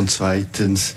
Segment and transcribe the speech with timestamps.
[0.00, 0.94] Und zweitens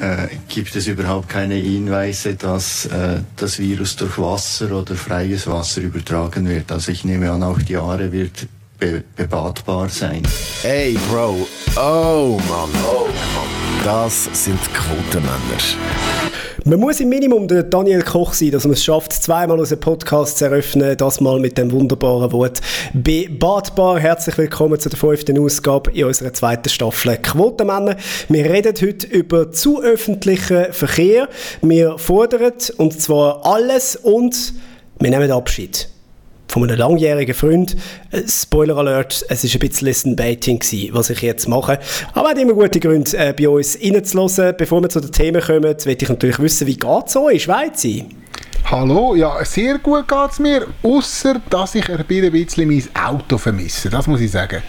[0.00, 5.82] äh, gibt es überhaupt keine Hinweise, dass äh, das Virus durch Wasser oder freies Wasser
[5.82, 6.72] übertragen wird.
[6.72, 10.24] Also ich nehme an, auch die Aare wird be bebadbar sein.
[10.62, 15.38] Hey Bro, oh Mann, oh Mann, das sind Quotenmänner.
[16.64, 20.38] Man muss im Minimum der Daniel Koch sein, dass man es schafft, zweimal unseren Podcast
[20.38, 22.60] zu eröffnen, das mal mit dem wunderbaren Wort
[22.92, 23.98] «bebadbar».
[23.98, 27.96] Herzlich willkommen zu der fünften Ausgabe in unserer zweiten Staffel «Quotenmänner».
[28.28, 31.30] Wir reden heute über zu öffentlichen Verkehr.
[31.62, 34.52] Wir fordern, und zwar alles, und
[34.98, 35.88] wir nehmen Abschied
[36.50, 37.76] von einem langjährigen Freund.
[38.10, 40.60] Äh, Spoiler Alert, es war ein bisschen Listen-Baiting,
[40.92, 41.78] was ich jetzt mache.
[42.12, 44.54] Aber hat immer gute Gründe, äh, bei uns reinzulassen.
[44.58, 47.86] Bevor wir zu den Themen kommen, will ich natürlich wissen, wie geht es euch, Schweiz?
[48.70, 53.90] Hallo, ja, sehr gut geht es mir, außer dass ich ein bisschen mein Auto vermisse,
[53.90, 54.62] das muss ich sagen.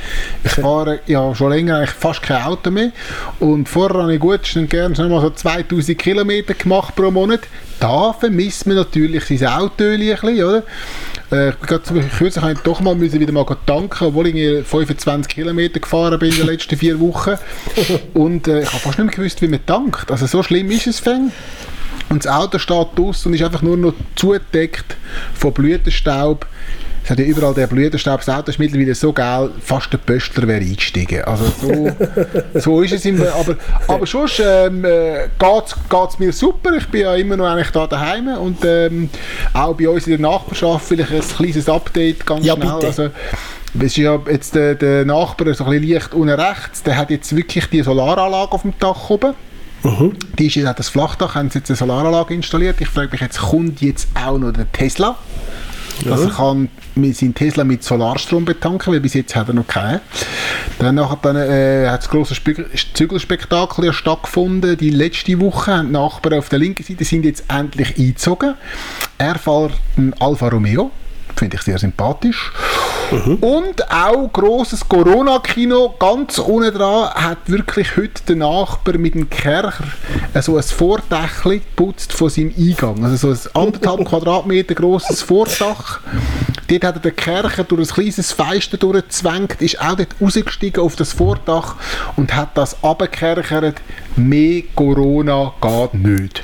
[0.44, 2.92] Ich fahre ja schon länger eigentlich fast kein Auto mehr
[3.40, 7.42] und vorher habe ich gut und gerne schon mal so 2000 Kilometer gemacht pro Monat.
[7.80, 10.64] Da vermisst man natürlich sein Auto ein bisschen, oder?
[11.32, 15.80] Ich bin kürzlich habe ich doch mal müssen wieder mal tanken, obwohl ich 25 Kilometer
[15.80, 17.38] gefahren bin in den letzten vier Wochen
[18.16, 20.12] und äh, ich habe fast nicht mehr gewusst, wie man tankt.
[20.12, 21.34] Also so schlimm ist es fängt.
[22.12, 24.98] Und das Auto steht draussen und ist einfach nur noch zugedeckt
[25.34, 26.46] von Blütenstaub.
[27.04, 28.20] Es hat ja überall der Blütenstaub.
[28.20, 31.24] Das Auto ist mittlerweile so geil, fast der Pöstler wäre eingestiegen.
[31.24, 31.92] Also so,
[32.60, 33.06] so ist es.
[33.06, 33.56] Im, aber,
[33.88, 36.74] aber sonst ähm, äh, geht es mir super.
[36.78, 39.10] Ich bin ja immer noch eigentlich da daheim und ähm,
[39.54, 42.74] auch bei uns in der Nachbarschaft vielleicht ein kleines Update ganz ja, schnell.
[42.74, 42.88] Bitte.
[42.88, 43.10] Also,
[43.74, 47.10] es ist ja jetzt der, der Nachbar so ein bisschen leicht unten rechts, der hat
[47.10, 49.34] jetzt wirklich die Solaranlage auf dem Dach oben.
[49.84, 50.14] Mhm.
[50.38, 52.80] Die ist jetzt das Flachdach, haben sie jetzt eine Solaranlage installiert.
[52.80, 55.18] Ich frage mich jetzt, kommt jetzt auch noch der Tesla?
[56.04, 56.12] Ja.
[56.12, 60.02] Dass er kann seinen Tesla mit Solarstrom betanken, weil bis jetzt hat er noch keinen.
[60.80, 62.36] Dann, dann äh, hat das große
[62.94, 64.78] Zügelspektakel ja stattgefunden.
[64.78, 68.56] Die letzte Woche haben die Nachbarn auf der linken Seite sind jetzt endlich eingezogen.
[69.18, 70.92] Er fährt einen Alfa Romeo,
[71.42, 72.52] finde ich sehr sympathisch.
[73.12, 73.36] Mhm.
[73.38, 79.84] Und auch grosses Corona-Kino, ganz unten dran, hat wirklich heute der Nachbar mit dem Kercher
[80.40, 83.04] so ein Vordächli geputzt von seinem Eingang.
[83.04, 86.00] Also so ein anderthalb Quadratmeter grosses Vordach.
[86.68, 90.96] Dort hat er den Kercher durch ein kleines Fenster durchgezwängt, ist auch dort rausgestiegen auf
[90.96, 91.76] das Vordach
[92.16, 93.82] und hat das abgekerchert.
[94.16, 96.44] Mehr Corona geht nicht.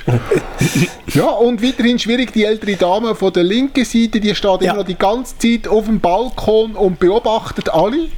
[1.14, 4.72] ja, und weiterhin schwierig, die ältere Dame von der linken Seite, die steht ja.
[4.72, 8.08] immer noch die ganze Zeit auf dem Balkon und beobachtet alle.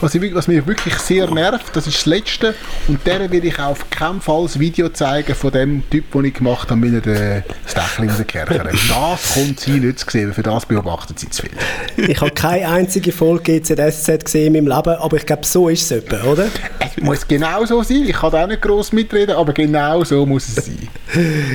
[0.00, 2.54] Was, ich, was, mich wirklich sehr nervt, das ist das Letzte.
[2.88, 6.34] Und der will ich auf keinen Fall das Video zeigen von dem Typ, den ich
[6.34, 8.72] gemacht habe, mit der das Dächchen rausgekerchert.
[8.88, 12.08] Das kommt sie nicht zu sehen, für das beobachtet sie zu viel.
[12.08, 15.82] Ich habe keine einzige Folge GZSZ gesehen in meinem Leben, aber ich glaube, so ist
[15.82, 16.46] es etwa, oder?
[16.78, 18.04] Es muss genau so sein.
[18.06, 20.88] Ich kann auch nicht gross mitreden, aber genau so muss es sein.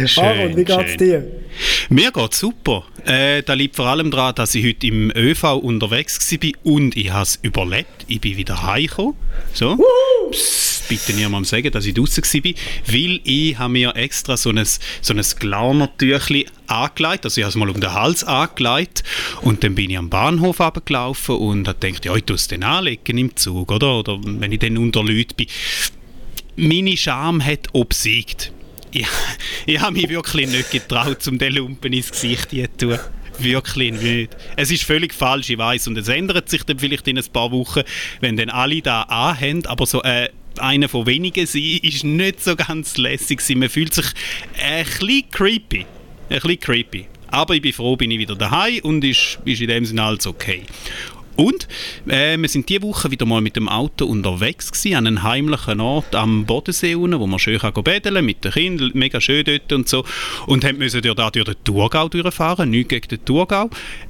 [0.05, 1.44] Schön, Aaron, wie geht es dir?
[1.89, 2.83] Mir geht super.
[3.05, 7.11] Äh, da liegt vor allem daran, dass ich heute im ÖV unterwegs war und ich
[7.11, 8.05] habe es überlebt.
[8.07, 9.15] Ich bin wieder heimgekommen.
[9.53, 9.77] So.
[10.31, 12.51] Psst, bitte niemandem sagen, dass ich draußen war,
[12.87, 17.55] weil ich habe mir extra so ein, so ein Glaunertüchli angelegt, also ich habe es
[17.55, 19.03] mal um den Hals angelegt
[19.41, 22.63] und dann bin ich am Bahnhof abgelaufen und habe gedacht, ja, ich tue es dann
[22.63, 23.99] anlegen im Zug, oder?
[23.99, 25.47] Oder wenn ich dann unter Leuten bin.
[26.55, 28.51] Meine Scham hat obsiegt
[28.95, 29.07] ich,
[29.65, 32.99] ich habe mich wirklich nicht getraut, um den Lumpen ins Gesicht zu tun.
[33.37, 34.35] Wirklich nicht.
[34.55, 35.87] Es ist völlig falsch, ich weiß.
[35.89, 37.81] Und es ändert sich dann vielleicht in ein paar Wochen,
[38.21, 39.65] wenn dann alle da anhaben.
[39.65, 43.41] Aber so äh, einer von wenigen sein ist nicht so ganz lässig.
[43.55, 44.05] Man fühlt sich
[44.63, 45.85] ein bisschen creepy.
[46.29, 47.07] Ein bisschen creepy.
[47.27, 50.25] Aber ich bin froh, bin ich wieder daheim und ist, ist in dem Sinne alles
[50.25, 50.63] okay.
[51.35, 51.67] Und
[52.07, 55.81] äh, wir sind diese Woche wieder mal mit dem Auto unterwegs gewesen, an einem heimlichen
[55.81, 59.73] Ort am Bodensee unten, wo man schön kann betteln mit den Kindern, mega schön dort
[59.73, 60.05] und so.
[60.47, 63.69] Und haben müssen durch, durch den Thurgau durchfahren, nichts gegen den Thurgau.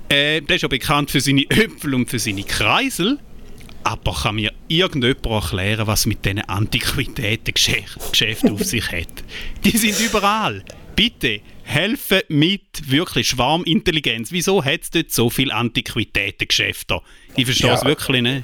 [0.09, 3.19] Äh, der ist ja bekannt für seine Äpfel und für seine Kreisel.
[3.83, 9.23] Aber kann mir irgendjemand erklären, was mit diesen Antiquitätengeschäften auf sich hat?
[9.63, 10.63] Die sind überall.
[10.95, 14.31] Bitte, helfen mit wirklich Schwarmintelligenz.
[14.31, 17.01] Wieso hat es dort so viele Antiquitätengeschäfte?
[17.35, 18.43] Ich verstehe es wirklich nicht.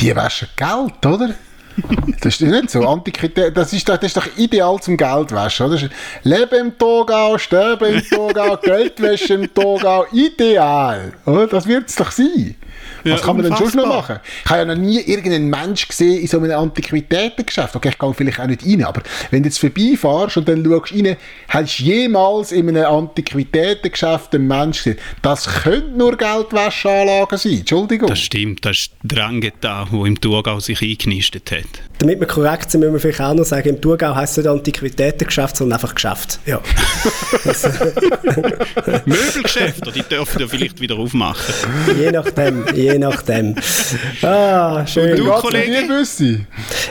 [0.00, 1.34] Die waschen Geld, oder?
[2.20, 2.86] Das ist nicht so.
[2.86, 5.88] Antiquität, das ist, das ist doch ideal zum Geldwaschen, oder?
[6.24, 11.12] Leben im Togau, sterben im Togau, Geldwäsche im Togau, ideal.
[11.24, 11.46] Oder?
[11.46, 12.56] Das wird es doch sein.
[13.04, 14.16] Ja, Was kann man denn sonst noch unfassbar.
[14.16, 14.20] machen?
[14.44, 17.76] Ich habe ja noch nie irgendeinen Mensch gesehen in so einem Antiquitätengeschäft.
[17.76, 20.92] Okay, ich gehe vielleicht auch nicht rein, aber wenn du jetzt vorbeifährst und dann schaust
[20.92, 21.16] rein,
[21.48, 24.98] hast du jemals in einem Antiquitätengeschäft einen Mensch gesehen?
[25.22, 27.58] Das könnte nur Geldwäscheanlagen sein.
[27.58, 28.08] Entschuldigung.
[28.08, 31.58] Das stimmt, das ist Drangheta, der im Thurgau sich eingenistet hat.
[31.98, 34.52] Damit wir korrekt sind, müssen wir vielleicht auch noch sagen, im Thurgau heisst es nicht
[34.52, 36.38] Antiquitätengeschäft, sondern einfach Geschäft.
[36.46, 36.60] Ja.
[39.04, 41.54] Möbelgeschäfte, die dürfen ja vielleicht wieder aufmachen.
[41.98, 43.54] je nachdem, je nachdem.
[44.22, 45.16] Ah, schön.
[45.16, 45.76] du, Geht's Kollege?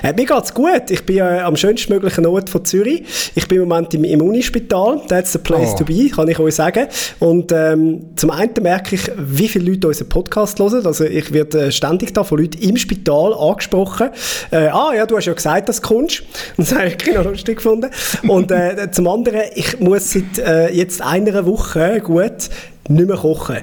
[0.04, 0.90] Äh, mir geht's gut.
[0.90, 3.04] Ich bin äh, am schönstmöglichen Ort von Zürich.
[3.36, 5.02] Ich bin im Moment im, im Unispital.
[5.08, 5.78] That's the place Oh.
[5.78, 6.88] to be, kann ich euch sagen.
[7.20, 10.86] Und ähm, zum einen merke ich, wie viele Leute unseren Podcast hören.
[10.86, 14.10] Also ich werde äh, ständig da von Leuten im Spital angesprochen.
[14.52, 16.22] Äh, ah ja, du hast ja gesagt, dass du kommst.
[16.58, 17.90] Und das habe ich genau lustig gefunden.
[18.28, 22.50] Und äh, zum anderen, ich muss seit äh, jetzt einer Woche gut
[22.90, 23.58] nicht mehr kochen.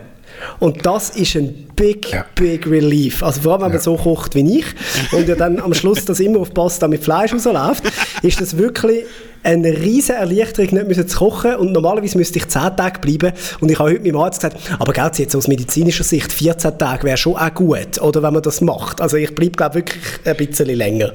[0.61, 2.25] Und das ist ein big, Ja.
[2.35, 3.23] big relief.
[3.23, 4.67] Also vor allem, wenn man so kocht wie ich
[5.13, 7.85] und ja dann am Schluss das immer auf Pasta mit Fleisch rausläuft,
[8.23, 9.05] ist das wirklich
[9.43, 11.57] eine riesige Erleichterung, nicht müssen zu kochen.
[11.57, 13.33] Und normalerweise müsste ich 10 Tage bleiben.
[13.61, 17.05] Und ich habe heute meinem Arzt gesagt, aber gell, jetzt aus medizinischer Sicht, 14 Tage
[17.05, 19.01] wäre schon auch gut, oder wenn man das macht.
[19.01, 21.13] Also ich bleibe, glaube wirklich ein bisschen länger.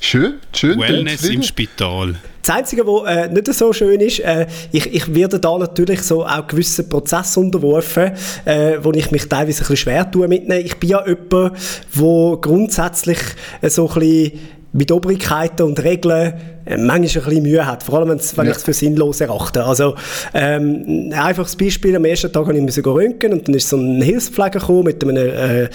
[0.00, 0.78] Schön, schön.
[0.78, 2.16] Wellness im Spital.
[2.42, 6.24] Das Einzige, was äh, nicht so schön ist, äh, ich, ich werde da natürlich so
[6.24, 8.12] auch gewissen Prozess unterworfen,
[8.44, 10.64] äh, wo ich mich teilweise ein bisschen schwer tue mitnehmen.
[10.64, 13.18] Ich bin ja jemand, der grundsätzlich
[13.62, 14.32] äh, so ein bisschen
[14.72, 16.34] mit Obrigkeiten und Regeln
[16.68, 18.50] manchmal ein bisschen Mühe hat, vor allem wenn Ja.
[18.50, 19.64] ich es für sinnlos erachte.
[19.64, 19.94] Also
[20.34, 23.76] ähm, ein einfaches Beispiel, am ersten Tag habe ich müssen röntgen und dann ist so
[23.76, 25.68] ein Hilfspfleger gekommen mit einem äh,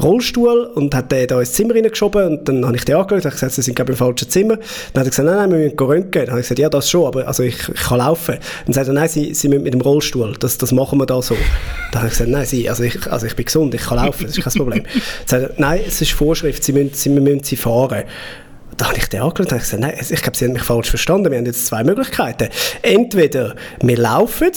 [0.00, 3.30] Rollstuhl und hat den da ins Zimmer reingeschoben und dann habe ich den angeschaut und
[3.32, 4.56] gesagt, sie sind glaube ich im falschen Zimmer.
[4.92, 6.22] Dann hat er gesagt, nein, nein, wir müssen röntgen.
[6.22, 8.36] Dann habe ich gesagt, ja, das schon, aber also ich, ich kann laufen.
[8.66, 11.20] Dann sagt er, nein, sie, sie müssen mit dem Rollstuhl, das, das machen wir da
[11.22, 11.36] so.
[11.92, 14.26] Dann habe ich gesagt, nein, sie, also ich, also ich bin gesund, ich kann laufen,
[14.26, 14.84] das ist kein Problem.
[14.84, 18.04] Dann sagt er, nein, es ist Vorschrift, sie müssen, sie, wir müssen sie fahren.
[18.76, 20.90] Da habe ich den angeschaut und habe gesagt, nein, ich glaube, Sie haben mich falsch
[20.90, 21.30] verstanden.
[21.30, 22.48] Wir haben jetzt zwei Möglichkeiten.
[22.82, 24.52] Entweder wir laufen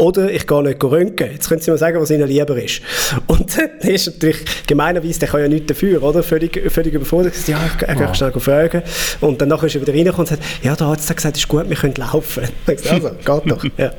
[0.00, 1.30] oder ich gehe nicht röntgen.
[1.30, 2.80] Jetzt können Sie mir sagen, was Ihnen lieber ist.
[3.26, 6.22] Und das ist natürlich gemeinerweise, der kann ja nichts dafür, oder?
[6.22, 7.34] Völlig, völlig überfordert.
[7.36, 8.82] Ich gesagt, Ja, er kann schnell fragen.
[9.20, 11.48] Und dann nachher ist er wieder reingekommen und sagt, ja, der Arzt hat gesagt, ist
[11.48, 12.44] gut, wir können laufen.
[12.66, 13.64] Ich also, geht doch.
[13.76, 13.92] Ja.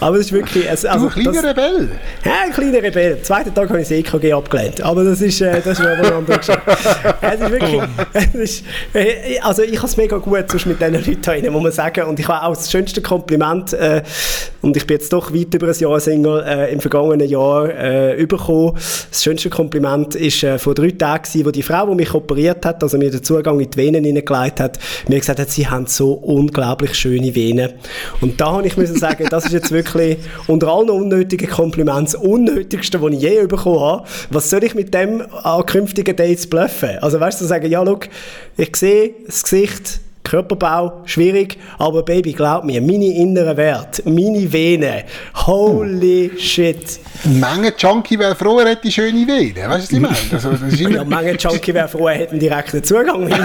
[0.00, 0.68] Aber das ist wirklich...
[0.68, 1.88] Also, Du, kleiner das, Rebell.
[2.24, 3.12] ja, ein kleiner Rebell.
[3.14, 4.80] Am zweiten Tag habe ich das EKG abgelehnt.
[4.80, 6.62] Aber das ist, äh, das ist eine andere Geschichte.
[7.20, 7.82] es ist wirklich,
[8.14, 11.62] es ist, äh, also ich habe es mega gut sonst mit diesen Leuten da muss
[11.62, 12.04] man sagen.
[12.04, 14.02] Und ich habe auch das schönste Kompliment, äh,
[14.62, 18.26] und ich bin jetzt doch weit über ein Jahr Single, äh, im vergangenen Jahr äh,
[18.26, 18.74] bekommen.
[19.10, 22.64] Das schönste Kompliment ist äh, vor drei Tagen, gewesen, wo die Frau, die mich operiert
[22.64, 24.78] hat, also mir den Zugang in die Venen hineingelegt hat,
[25.08, 27.72] mir gesagt hat, sie haben so unglaublich schöne Venen.
[28.20, 32.14] Und da habe ich müssen sagen, das ist jetzt wirklich unter allen unnötigen Komplimenten das
[32.14, 34.04] unnötigste, das ich je bekommen habe.
[34.30, 36.98] Was soll ich mit dem an künftigen Dates bluffen?
[37.00, 38.00] Also weißt du, sagen, ja, schau,
[38.56, 45.04] ich sehe das Gesicht, Körperbau, schwierig, aber Baby, glaub mir, meine inneren Werte, meine Venen,
[45.46, 46.98] holy shit.
[47.24, 49.70] Ein Menge Junkie wäre froh, er hätte schöne Venen.
[49.70, 50.32] Weißt du, was ich meine?
[50.32, 53.28] Also, das ist Ja, manche Junkie wäre froh, er hätte einen direkten Zugang.
[53.28, 53.38] ja,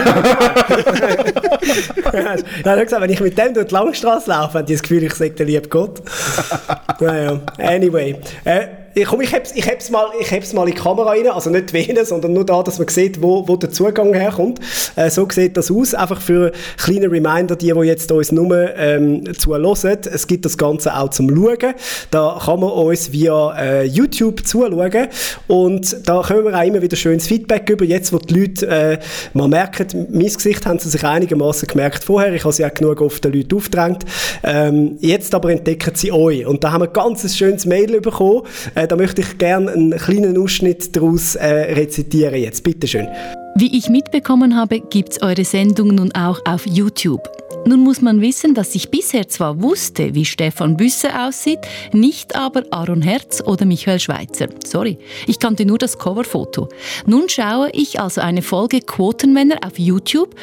[2.12, 5.04] er hat gesagt, wenn ich mit dem durch die Langstrasse laufe, habe ich das Gefühl,
[5.04, 6.02] ich sage der liebe Gott.
[7.00, 8.16] naja, anyway.
[8.44, 11.28] Äh, ich, komm, ich heb's, ich, heb's mal, ich heb's mal in die Kamera rein,
[11.28, 14.60] also nicht die sondern nur da, dass man sieht, wo, wo der Zugang herkommt.
[14.96, 19.24] Äh, so sieht das aus, einfach für kleine Reminder, die, die jetzt uns nur ähm,
[19.38, 19.98] zuhören.
[20.12, 21.74] Es gibt das Ganze auch zum Schauen.
[22.10, 25.08] Da kann man uns via äh, YouTube zuschauen
[25.48, 27.86] und da können wir auch immer wieder schönes Feedback über.
[27.86, 29.00] Jetzt, wo die Leute äh,
[29.34, 33.02] mal merken, mein Gesicht haben sie sich einigermaßen gemerkt vorher, ich habe sie auch genug
[33.02, 34.06] auf den Leuten aufgedrängt.
[34.44, 38.44] Ähm, jetzt aber entdecken sie euch und da haben wir ganz ein schönes Mail bekommen.
[38.76, 42.64] Äh, da möchte ich gerne einen kleinen Ausschnitt daraus äh, rezitieren jetzt.
[42.64, 43.08] Bitteschön.
[43.56, 47.22] Wie ich mitbekommen habe, gibt's eure Sendung nun auch auf YouTube.
[47.66, 51.60] Nun muss man wissen, dass ich bisher zwar wusste, wie Stefan Büsse aussieht,
[51.94, 54.48] nicht aber Aaron Herz oder Michael Schweitzer.
[54.66, 54.98] Sorry,
[55.28, 56.70] ich kannte nur das Coverfoto.
[57.06, 60.34] Nun schaue ich also eine Folge Quotenmänner auf YouTube.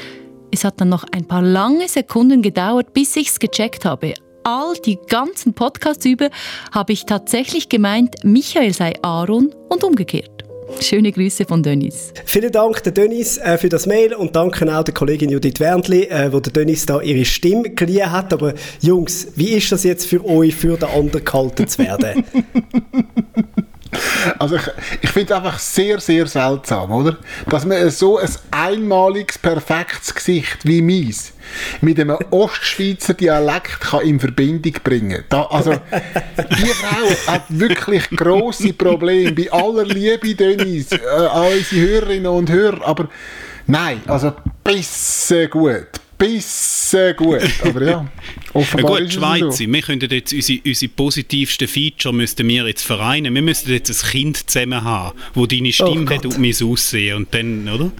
[0.52, 4.14] Es hat dann noch ein paar lange Sekunden gedauert, bis ich's gecheckt habe.
[4.50, 6.30] All die ganzen Podcasts über
[6.72, 10.42] habe ich tatsächlich gemeint, Michael sei Aaron und umgekehrt.
[10.80, 12.14] Schöne Grüße von Dennis.
[12.24, 16.04] Vielen Dank der Dennis äh, für das Mail und danke auch der Kollegin Judith Wernli,
[16.04, 18.32] äh, wo der Dennis da ihre Stimme geliehen hat.
[18.32, 22.24] Aber Jungs, wie ist das jetzt für euch, für den anderen gehalten zu werden?
[24.38, 24.62] Also ich,
[25.02, 27.16] ich finde es einfach sehr, sehr seltsam, oder?
[27.48, 31.32] Dass man so ein einmaliges, perfektes Gesicht wie meins
[31.80, 38.72] mit einem Ostschweizer Dialekt kann in Verbindung bringen da, Also, die Frau hat wirklich grosse
[38.74, 39.32] Probleme.
[39.32, 43.08] Bei aller Liebe, Dennis, äh, an unsere Hörerinnen und Hörer, aber
[43.66, 45.86] nein, also bisschen gut
[46.18, 48.08] bisschen gut, aber ja.
[48.52, 49.72] Offenbar ja gut, Schweizer, so.
[49.72, 53.34] wir könnten jetzt unsere, unsere positivsten Feature müssten wir jetzt vereinen.
[53.34, 57.16] Wir müssten jetzt ein Kind zusammen haben, wo deine Stimme oh hat und mein Aussehen
[57.16, 57.90] und dann, oder?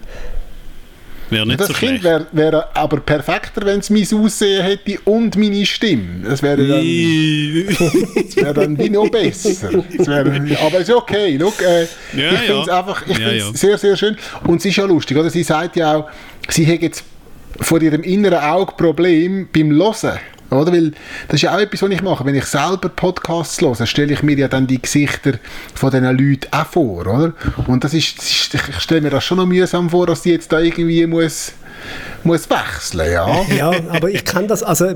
[1.29, 5.35] Wäre nicht das so Kind wäre wär aber perfekter, wenn es mein Aussehen hätte und
[5.35, 6.23] meine Stimme.
[6.23, 9.71] Das wäre dann, das wäre dann wie noch besser.
[9.71, 11.37] Wäre, aber es ist okay.
[11.37, 11.81] Look, äh,
[12.17, 12.79] ja, ich finde es ja.
[12.79, 13.53] einfach ich ja, ja.
[13.53, 14.17] sehr, sehr schön.
[14.45, 15.29] Und es ist ja lustig, oder?
[15.29, 16.09] Sie sagt ja auch,
[16.49, 17.03] sie hat jetzt
[17.61, 20.19] vor ihrem inneren Auge Problem beim Hören.
[20.51, 20.71] Oder?
[20.71, 20.91] Weil
[21.27, 22.25] das ist ja auch etwas, was ich mache.
[22.25, 25.33] Wenn ich selber Podcasts höre, stelle ich mir ja dann die Gesichter
[25.75, 27.01] von diesen Leuten auch vor.
[27.01, 27.33] Oder?
[27.67, 28.23] Und das ist
[28.53, 31.53] ich stelle mir das schon noch mühsam vor, dass die jetzt da irgendwie muss
[32.23, 33.41] muss wechseln, ja.
[33.57, 34.87] ja, aber ich kenne das, also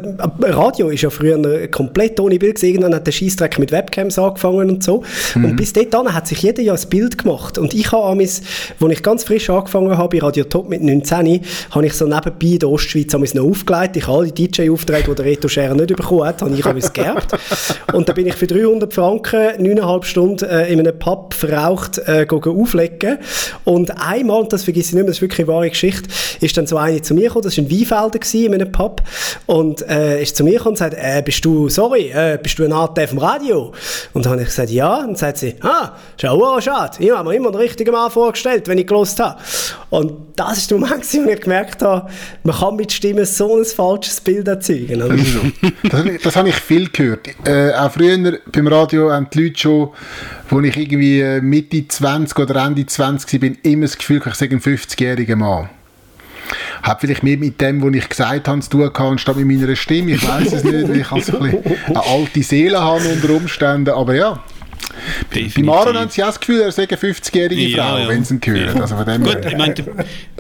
[0.42, 2.74] Radio ist ja früher komplett ohne Bild gewesen.
[2.74, 5.04] Irgendwann hat der Scheissdreck mit Webcams angefangen und so.
[5.36, 5.46] Mhm.
[5.46, 7.58] Und bis dahin hat sich jeder ja ein Bild gemacht.
[7.58, 8.42] Und ich habe amis,
[8.80, 12.48] als ich ganz frisch angefangen habe, bei Radio Top mit 19, habe ich so nebenbei
[12.48, 13.98] in der Ostschweiz amis noch aufgelegt.
[13.98, 17.32] Ich habe alle DJ-Aufträge, die der Reto Scherer nicht bekommen hat, habe ich amis geerbt.
[17.94, 22.26] und dann bin ich für 300 Franken neuneinhalb Stunden äh, in einem Pub verraucht äh,
[22.30, 23.18] auflegen.
[23.64, 26.10] Und einmal, und das vergesse ich nicht mehr, das ist wirklich eine wahre Geschichte,
[26.42, 29.02] ist dann so eine zu mir gekommen, das war in Weinfelden in einem Pub,
[29.46, 32.64] und äh, ist zu mir gekommen und sagt, äh, bist du, sorry, äh, bist du
[32.64, 33.72] ein AT vom Radio?
[34.14, 37.30] Und dann habe ich gesagt, ja, und dann sagt sie, ah, schau, schade, ich habe
[37.30, 39.40] mir immer den richtigen Mann vorgestellt, wenn ich gelost habe.
[39.90, 42.10] Und das ist der Moment, wo ich gemerkt habe,
[42.44, 45.00] man kann mit Stimmen so ein falsches Bild erzeugen.
[45.00, 45.90] Das, so.
[45.90, 47.28] das, das habe ich viel gehört.
[47.46, 49.90] Äh, auch früher beim Radio haben die Leute schon,
[50.50, 54.56] wo ich irgendwie äh, Mitte 20 oder Ende 20 war, immer das Gefühl, ich sage
[54.56, 55.70] ein 50-jähriger Mann.
[56.82, 59.76] Hat vielleicht mehr mit dem, was ich gesagt habe, zu tun gehabt, anstatt mit meiner
[59.76, 60.12] Stimme.
[60.12, 63.92] Ich weiß es nicht, weil ich also ein eine alte Seele habe unter Umständen.
[63.92, 64.44] Aber ja,
[65.34, 65.56] Definitiv.
[65.56, 68.08] Bei Maren haben sie auch das Gefühl, er sei eine 50-jährige ja, Frau, ja.
[68.08, 68.76] wenn sie ihn hören.
[68.76, 68.82] Ja.
[68.82, 69.86] Also von dem Gut, ich meine, der,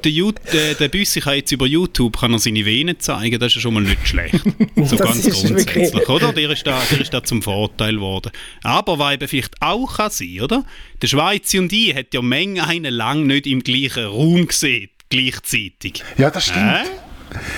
[0.03, 3.55] der, der, der Büssi kann jetzt über YouTube kann er seine Venen zeigen, das ist
[3.55, 4.35] ja schon mal nicht schlecht.
[4.83, 6.33] so ganz grundsätzlich, oder?
[6.33, 8.31] Der ist, da, der ist da zum Vorteil geworden.
[8.63, 10.65] Aber was eben vielleicht auch kann sein, oder?
[11.01, 16.03] Der Schweizer und ich hat ja Menge einen lang nicht im gleichen Raum gesehen gleichzeitig.
[16.17, 16.65] Ja, das stimmt.
[16.65, 16.83] Äh?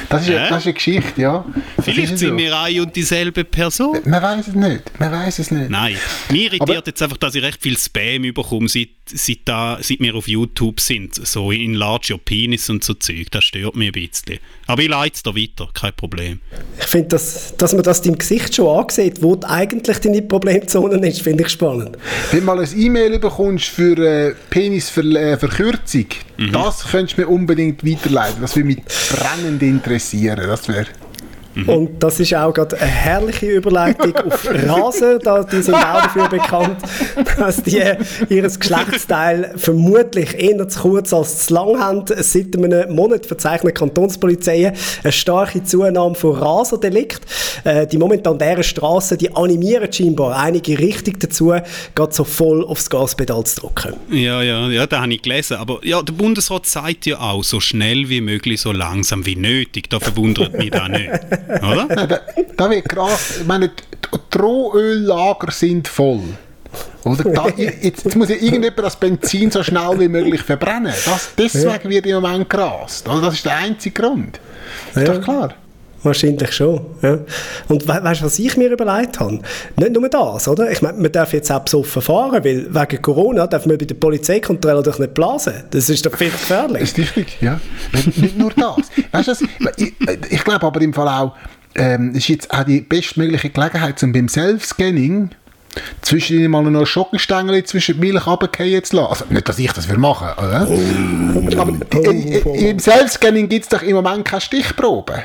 [0.10, 0.50] Das ist, äh?
[0.50, 1.46] das ist eine Geschichte, ja.
[1.82, 2.38] Vielleicht sind so.
[2.38, 4.00] wir eine und dieselbe Person.
[4.06, 5.00] Man weiß es nicht.
[5.00, 5.70] Man weiß es nicht.
[5.70, 5.98] Nein.
[6.30, 10.00] Mir irritiert Aber jetzt einfach, dass ich recht viel Spam überkomme, seit, seit, da, seit
[10.00, 11.16] wir auf YouTube sind.
[11.16, 13.28] So in Large Your Penis und so Zeug.
[13.32, 14.40] Das stört mich ein bisschen.
[14.68, 16.40] Aber ich leite es da weiter, kein Problem.
[16.80, 21.22] Ich finde, dass, dass man das deinem Gesicht schon ansieht, wo eigentlich deine Problemzone ist,
[21.22, 21.98] finde ich spannend.
[22.32, 26.06] Wenn du mal ein E-Mail bekommst für äh, Penisverkürzung,
[26.38, 26.52] äh, mhm.
[26.52, 28.42] das könntest du mir unbedingt weiterleiten.
[28.42, 30.48] Das würde mich brennend interessieren.
[30.48, 30.88] Das wäre...
[31.56, 31.70] Mhm.
[31.70, 35.20] Und das ist auch gerade eine herrliche Überleitung auf Rasen.
[35.24, 36.78] Da, die sind auch dafür bekannt,
[37.38, 37.82] dass die
[38.30, 42.04] ihr Geschlechtsteil vermutlich eher zu kurz als zu lang haben.
[42.18, 47.22] Seit einem Monat verzeichnet die Kantonspolizei eine starke Zunahme von Raserdelikt.
[47.64, 51.54] Äh, die momentan Straßen, die animieren scheinbar einige richtig dazu,
[51.96, 53.94] gerade so voll aufs Gaspedal zu drücken.
[54.12, 55.58] Ja, ja, ja, da habe ich gelesen.
[55.58, 59.90] Aber ja, der Bundesrat sagt ja auch, so schnell wie möglich, so langsam wie nötig.
[59.90, 61.10] Da verwundert mich das nicht.
[61.48, 62.08] Oder?
[62.08, 62.20] da,
[62.56, 63.38] da wird krass.
[63.42, 66.22] Ich meine, die Rohöllager sind voll.
[67.04, 67.24] Oder?
[67.24, 70.94] Da, jetzt, jetzt, muss ja irgendjemand das Benzin so schnell wie möglich verbrennen.
[71.06, 73.08] Das, deswegen wird im Moment gerast.
[73.08, 74.40] Also das ist der einzige Grund.
[74.94, 75.14] Ist ja.
[75.14, 75.54] doch klar.
[76.06, 76.82] Wahrscheinlich schon.
[77.02, 77.18] Ja.
[77.68, 79.40] Und we weißt du, was ich mir überlegt habe?
[79.76, 80.70] Nicht nur das, oder?
[80.72, 83.96] Ich meine, man darf jetzt auch besoffen fahren, weil wegen Corona darf man bei der
[83.96, 85.64] Polizeikontrolle doch nicht blasen.
[85.72, 86.82] Das ist doch viel gefährlich.
[86.82, 87.60] Das ist richtig, ja.
[88.16, 88.92] nicht nur das.
[89.12, 89.48] Weißt du,
[89.78, 89.94] ich,
[90.30, 91.36] ich glaube aber im Fall auch,
[91.74, 95.32] ähm, ist jetzt auch die bestmögliche Gelegenheit, um beim Self-Scanning
[96.02, 99.10] zwischen mal noch Schockenstängel zwischen die Milch runterfallen zu lassen.
[99.10, 100.68] Also, nicht, dass ich das will machen oder?
[100.70, 101.60] Oh.
[101.60, 105.24] Aber äh, äh, im Self-Scanning gibt es doch im Moment keine Stichprobe.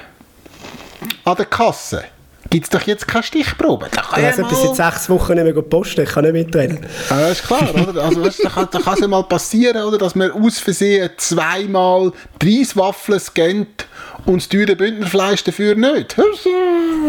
[1.24, 2.04] An der Kasse
[2.50, 3.86] gibt es doch jetzt keine Stichprobe.
[3.90, 6.80] Da kann also, bis jetzt sechs Wochen nicht mehr posten, ich kann nicht mitreden.
[7.08, 8.04] Ja, das ist klar, oder?
[8.04, 12.76] Also, weißt, da kann es ja mal passieren, oder, dass man aus Versehen zweimal 30
[12.76, 13.86] Waffeln scannt
[14.26, 16.16] und das teure Bündnerfleisch dafür nicht.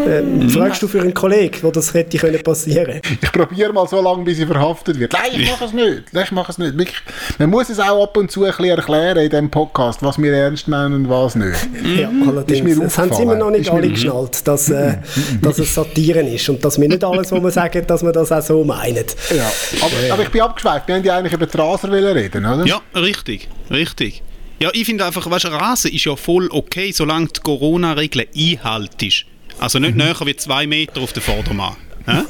[0.06, 4.00] Ähm, fragst du für einen Kollegen, wo das hätte können passieren Ich probiere mal so
[4.00, 5.12] lange, bis sie verhaftet wird.
[5.12, 6.02] Nein, ich mache es nicht.
[6.12, 7.02] Nein, ich mache es nicht.
[7.38, 10.32] Man muss es auch ab und zu ein bisschen erklären in diesem Podcast, was wir
[10.32, 11.68] ernst meinen und was nicht.
[11.96, 12.62] Ja, Ist allerdings.
[12.62, 14.98] mir Das haben sie immer noch nicht alle geschnallt, dass, äh,
[15.40, 18.32] dass es Satiren ist und dass wir nicht alles, was wir sagen, dass wir das
[18.32, 19.04] auch so meinen.
[19.34, 19.50] Ja.
[19.80, 20.88] Aber, aber ich bin abgeschweift.
[20.88, 22.66] Wir haben ja eigentlich über die Raser wollen reden, oder?
[22.66, 24.22] Ja, richtig, richtig.
[24.58, 29.24] Ja, ich finde einfach, weißt, du, Rasen ist ja voll okay, solange die Corona-Regeln einhaltest.
[29.58, 31.76] Also nicht näher wie zwei Meter auf den Vordermann.
[32.06, 32.22] Hä?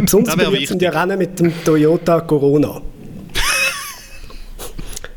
[0.00, 2.80] Besonders beliebt sind ja Rennen mit dem Toyota Corona.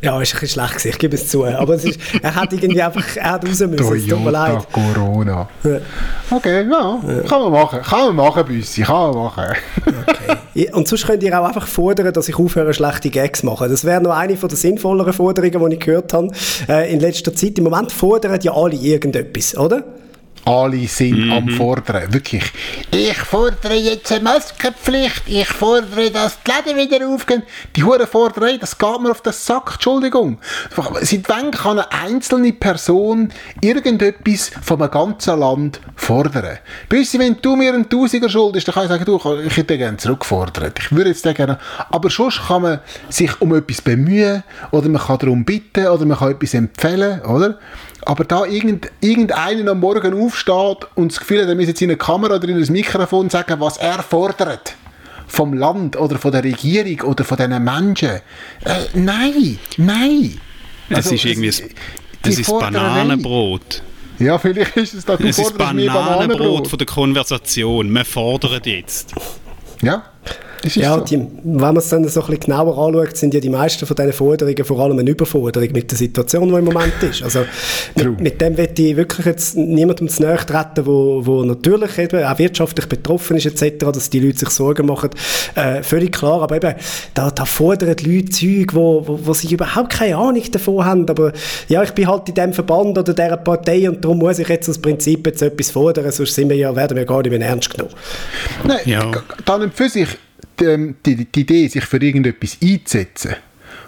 [0.03, 1.45] Ja, ist ein bisschen schlecht ich gebe es zu.
[1.45, 4.65] Aber es ist, er hat irgendwie einfach, er hat raus müssen, es tut mir leid.
[4.71, 5.47] Corona.
[6.29, 7.81] Okay, ja, kann man machen.
[7.83, 9.43] Kann man machen, Büssi, kann man machen.
[10.53, 13.69] Ja, Und sonst könnt ihr auch einfach fordern, dass ich aufhöre, schlechte Gags zu machen.
[13.69, 16.29] Das wäre noch eine von der sinnvolleren Forderungen, die ich gehört habe
[16.67, 17.57] äh, in letzter Zeit.
[17.57, 19.83] Im Moment fordern ja alle irgendetwas, oder?
[20.45, 22.43] Alle sind am Fordern, wirklich.
[22.89, 27.43] Ich fordere jetzt eine Maskenpflicht, ich fordere, dass die Läden wieder aufgehen.
[27.75, 30.39] Die hure Forderei, das geht mir auf den Sack, Entschuldigung.
[31.01, 33.31] Seit wann kann eine einzelne Person
[33.61, 36.57] irgendetwas von einem ganzen Land fordern?
[36.89, 39.77] Bis wenn du mir einen Tausiger schuldest, dann kann ich sagen, du, ich hätte den
[39.77, 40.79] gerne zurückgefordert.
[40.79, 41.59] Ich würde jetzt den gerne,
[41.91, 42.79] aber sonst kann man
[43.09, 47.59] sich um etwas bemühen, oder man kann darum bitten, oder man kann etwas empfehlen, oder?
[48.03, 51.89] Aber da irgend, irgendeiner am Morgen aufsteht und das Gefühl hat, er müsse jetzt in
[51.91, 54.75] eine Kamera oder in ein Mikrofon sagen, was er fordert.
[55.27, 58.09] Vom Land oder von der Regierung oder von diesen Menschen.
[58.09, 58.19] Äh,
[58.95, 60.39] nein, nein.
[60.89, 61.63] Es Also, ist irgendwie, es-
[62.23, 62.49] es ist.
[62.49, 63.81] Bananenbrot.
[64.19, 66.67] Ja, vielleicht ist es da, du Es ist Bananenbrot Bananenbrot.
[66.67, 67.89] von der Konversation.
[67.93, 69.13] Wir fordern jetzt.
[69.81, 70.03] Ja,
[70.75, 71.05] Ja, so.
[71.05, 73.95] die, wenn man es dann so ein bisschen genauer anschaut, sind ja die meisten von
[73.95, 77.23] diesen Forderungen vor allem eine Überforderung mit der Situation, die im Moment ist.
[77.23, 77.45] Also
[77.95, 82.23] mit, mit dem wird ich wirklich jetzt niemandem zu nahe treten, wo, wo natürlich eben
[82.23, 85.09] auch wirtschaftlich betroffen ist etc., dass die Leute sich Sorgen machen.
[85.55, 86.75] Äh, völlig klar, aber eben,
[87.13, 91.09] da, da fordern die Leute Zeug, wo, wo, wo sie überhaupt keine Ahnung davon haben.
[91.09, 91.31] Aber
[91.67, 94.69] ja, ich bin halt in diesem Verband oder dieser Partei und darum muss ich jetzt
[94.69, 97.69] aus Prinzip jetzt etwas fordern, sonst sind wir ja, werden wir gar nicht mehr ernst
[97.69, 97.93] genommen.
[98.63, 99.11] Nein, Ja.
[99.45, 100.07] dann für sich
[100.61, 103.35] die, die, die Idee, sich für irgendetwas einzusetzen,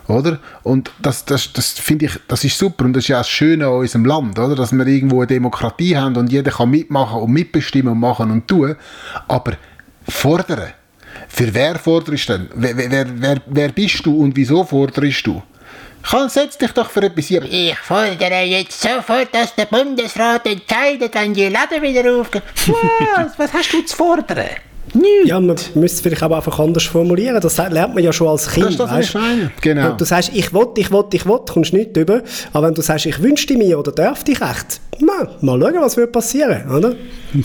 [0.07, 0.39] oder?
[0.63, 3.29] Und das, das, das finde ich, das ist super und das ist ja auch das
[3.29, 4.55] Schöne an unserem Land, oder?
[4.55, 8.47] Dass wir irgendwo eine Demokratie haben und jeder kann mitmachen und mitbestimmen und machen und
[8.47, 8.75] tun.
[9.27, 9.53] Aber
[10.07, 10.73] fordern.
[11.29, 12.49] Für wer forderst du denn?
[12.55, 15.41] Wer, wer, wer, wer, bist du und wieso forderst du?
[16.01, 17.47] Kann, setz dich doch für etwas ein.
[17.49, 22.43] Ich fordere jetzt sofort, dass der Bundesrat entscheidet, wenn die Läden wieder aufgehen.
[23.15, 23.39] Was?
[23.39, 24.49] Was hast du zu fordern?
[24.93, 25.09] Nichts.
[25.29, 27.39] Ja, man müsste es vielleicht aber einfach anders formulieren.
[27.41, 28.79] Das lernt man ja schon als Kind.
[28.79, 29.61] Das ist das, ich.
[29.61, 29.89] Genau.
[29.89, 32.21] Wenn du sagst, ich will, ich will, ich will, kommst du nicht drüber.
[32.51, 35.97] Aber wenn du sagst, ich wünschte mir oder darf dich recht, na, mal schauen, was
[35.97, 36.95] wird passieren, oder?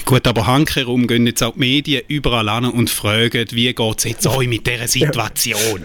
[0.04, 4.04] Gut, aber handkehrum gehen jetzt auch die Medien überall an und fragen, wie geht es
[4.04, 5.84] jetzt euch mit dieser Situation?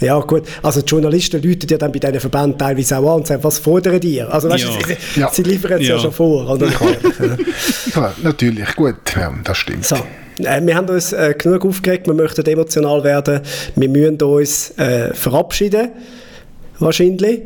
[0.00, 0.42] Ja, gut.
[0.62, 3.58] Also die Journalisten läuten ja dann bei diesen Verbänden teilweise auch an und sagen, was
[3.58, 4.20] fordern die?
[4.22, 4.70] Also weißt Ja.
[4.70, 5.30] du, sie, Ja.
[5.32, 5.94] sie liefern es ja.
[5.96, 6.00] Ja.
[6.00, 6.50] schon vor.
[6.50, 6.68] Oder?
[7.94, 9.84] Ja, natürlich, gut, ja, das stimmt.
[9.84, 9.96] So.
[10.38, 13.40] Äh, wir haben uns äh, genug aufgeregt, wir möchten emotional werden.
[13.76, 15.90] Wir müssen uns äh, verabschieden.
[16.78, 17.40] Wahrscheinlich.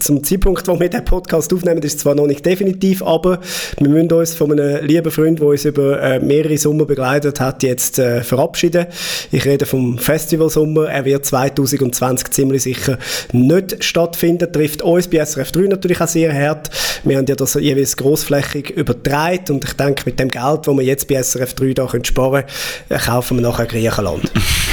[0.00, 3.40] Zum Zeitpunkt, wo wir den Podcast aufnehmen, ist zwar noch nicht definitiv, aber
[3.78, 7.62] wir müssen uns von einem lieben Freund, der uns über äh, mehrere Sommer begleitet hat,
[7.62, 8.86] jetzt äh, verabschieden.
[9.30, 10.88] Ich rede vom Festival Sommer.
[10.88, 12.98] Er wird 2020 ziemlich sicher
[13.32, 14.50] nicht stattfinden.
[14.50, 16.70] Trifft uns bei SRF 3 natürlich auch sehr hart.
[17.04, 20.82] Wir haben ja das jeweils grossflächig übertragen und ich denke, mit dem Geld, das wir
[20.82, 22.44] jetzt bei SRF 3 da können sparen
[22.88, 24.32] können, äh, kaufen wir nachher Griechenland.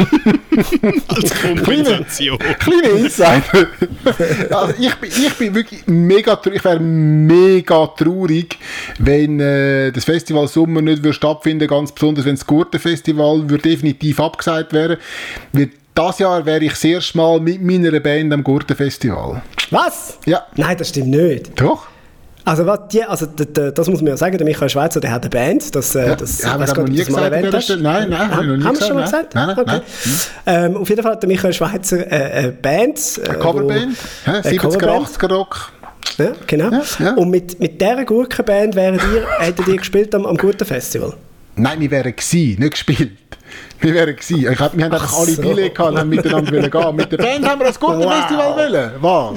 [1.08, 2.38] Als Kompensation.
[2.38, 3.42] Kleine Insider.
[4.50, 8.58] also ich, bin, ich bin wirklich mega traurig, ich wäre mega traurig,
[8.98, 14.20] wenn äh, das Festival Sommer nicht würde stattfinden ganz besonders wenn das Gurtenfestival würde definitiv
[14.20, 14.98] abgesagt wäre.
[15.52, 19.42] Weil das Jahr wäre ich das erste Mal mit meiner Band am Gurtenfestival.
[19.70, 20.18] Was?
[20.24, 20.46] Ja.
[20.56, 21.60] Nein, das stimmt nicht.
[21.60, 21.89] Doch?
[22.50, 25.30] Also, was die, also das muss man ja sagen, der Michael Schweizer, der hat eine
[25.30, 25.72] Band.
[25.74, 27.34] Das, äh, Ja, das, ja, aber das gar haben wir nicht, nie das mal gesagt
[27.36, 27.68] an erwähnt hast.
[27.80, 29.54] Nein, nein, haben wir haben schon mal gesagt, nein.
[29.56, 29.80] Nein, nein,
[30.46, 32.98] Ähm, auf jeden Fall hat der Michael Schweizer äh, eine Band.
[33.24, 33.96] Äh, Eine Coverband?
[34.26, 35.06] wo- eine 70er, Coverband.
[35.08, 35.72] 80er Rock?
[36.18, 36.70] Ja, genau.
[36.72, 37.14] Ja, ja.
[37.14, 41.12] Und mit, mit dieser Gurkenband wären ihr, hättet ihr gespielt am, am guten Festival.
[41.56, 43.12] Nein, wir wären gsi, nicht gespielt.
[43.80, 44.46] Wir wären gsi.
[44.48, 45.40] Ich hab, wir haben einfach alle so.
[45.42, 46.96] Billette gehabt und haben miteinander wollen gehen.
[46.96, 48.92] Mit der Band haben wir das Gurtenfestival wollen.
[49.00, 49.30] Was?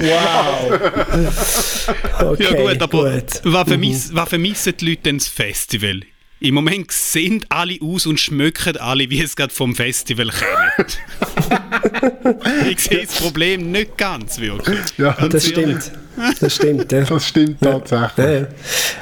[2.20, 3.24] Okay, ja gut, aber gut.
[3.44, 6.00] was, vermiss, was vermissen die Leute denn das Festival?
[6.40, 10.98] Im Moment sehen alle aus und schmücken alle, wie es gerade vom Festival kommt.
[12.70, 14.78] ich sehe das Problem nicht ganz wirklich.
[14.98, 15.84] Ja, Ganz Das ehrlich.
[15.84, 15.98] stimmt.
[16.40, 17.02] Das stimmt, ja.
[17.02, 18.26] Das stimmt tatsächlich.
[18.26, 18.46] Ja, ja.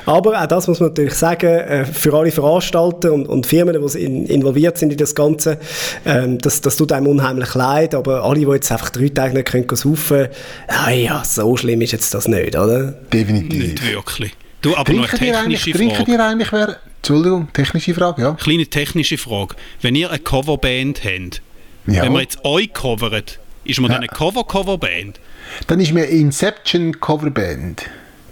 [0.07, 3.99] Aber auch das muss man natürlich sagen, äh, für alle Veranstalter und, und Firmen, die
[3.99, 5.59] in, involviert sind in das Ganze,
[6.05, 9.49] ähm, das, das tut einem unheimlich leid, aber alle, die jetzt einfach drei Tage nicht
[9.49, 10.29] können saufen
[10.69, 12.93] können, ja, so schlimm ist jetzt das nicht, oder?
[13.13, 13.73] Definitiv.
[13.73, 14.33] Nicht wirklich.
[14.63, 16.13] Du, aber noch eine Trinken ihr eigentlich, technische trinken Frage.
[16.13, 18.35] ihr eigentlich wer, Entschuldigung, technische Frage, ja.
[18.35, 19.57] Kleine technische Frage.
[19.81, 21.43] Wenn ihr eine Coverband habt,
[21.87, 22.03] ja.
[22.05, 25.21] wenn wir jetzt euch covert, ist man dann eine Cover-Coverband?
[25.67, 27.83] Dann ist mir Inception Coverband.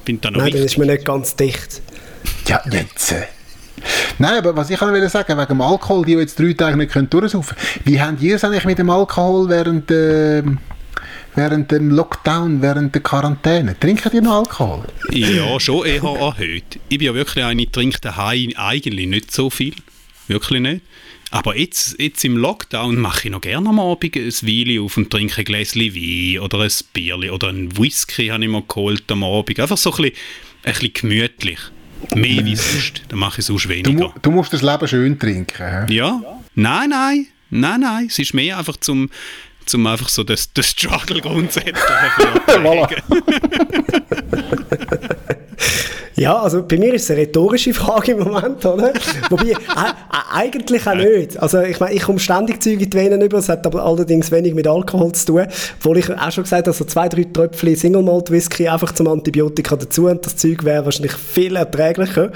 [0.05, 0.73] Bin dann noch Nein, dann wichtig.
[0.73, 1.83] ist man nicht ganz dicht.
[2.47, 3.13] Ja, jetzt.
[3.13, 3.23] äh.
[4.19, 6.93] Nein, aber was ich wollte sagen, wegen dem Alkohol, die, die jetzt drei Tage nicht
[6.93, 10.59] können durchsaufen können, wie habt ihr es eigentlich mit dem Alkohol während, ähm,
[11.35, 13.79] während dem Lockdown, während der Quarantäne?
[13.81, 14.85] Trinkt ihr noch Alkohol?
[15.13, 16.79] Ja, schon eher erhöht.
[16.91, 19.75] Ich bin ja wirklich eine, ich trinke daheim eigentlich nicht so viel.
[20.29, 20.83] Wirklich nicht.
[21.33, 25.11] Aber jetzt, jetzt im Lockdown mache ich noch gerne am Abend ein Weile auf und
[25.11, 29.23] trinke ein Gläschen Wein oder ein Bierli oder ein Whisky habe ich mir geholt am
[29.23, 29.61] Abend.
[29.61, 30.17] Einfach so ein bisschen,
[30.65, 31.59] ein bisschen gemütlich.
[32.15, 33.03] Mehr wie sonst.
[33.09, 34.09] Dann mache ich sonst Du, weniger.
[34.09, 35.87] mu du musst das Leben schön trinken.
[35.87, 35.95] hä?
[35.95, 36.21] Ja?
[36.55, 37.27] Nein, nein.
[37.51, 38.07] Nein, nein.
[38.09, 39.09] Es ist mehr einfach zum,
[39.67, 43.03] zum einfach so das, das Struggle grundsätzlich abwägen.
[46.17, 48.93] Ja, also bei mir ist es eine rhetorische Frage im Moment, oder?
[49.31, 49.55] Wobei, äh, äh,
[50.33, 51.39] eigentlich auch nicht.
[51.39, 54.31] Also ich meine, ich komme ständig Zeug in die Venen über, es hat aber allerdings
[54.31, 55.47] wenig mit Alkohol zu tun.
[55.79, 59.07] Obwohl ich auch schon gesagt habe, so zwei, drei Tröpfchen Single Malt Whisky einfach zum
[59.09, 62.33] Antibiotika dazu und das Zeug wäre wahrscheinlich viel erträglicher.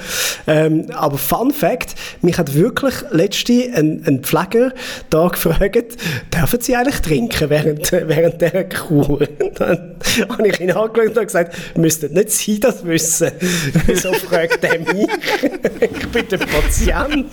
[0.46, 4.72] Ähm, aber Fun Fact, mich hat wirklich letzte ein, ein Pfleger
[5.10, 5.96] da gefragt,
[6.32, 9.20] dürfen Sie eigentlich trinken während, während dieser Kur?
[9.56, 9.94] Dann
[10.28, 13.30] habe ich ihn angeschaut und gesagt, müsstet nicht Sie das wissen.
[13.94, 15.06] So fragt er mich.
[15.80, 17.26] ich bin der Patient.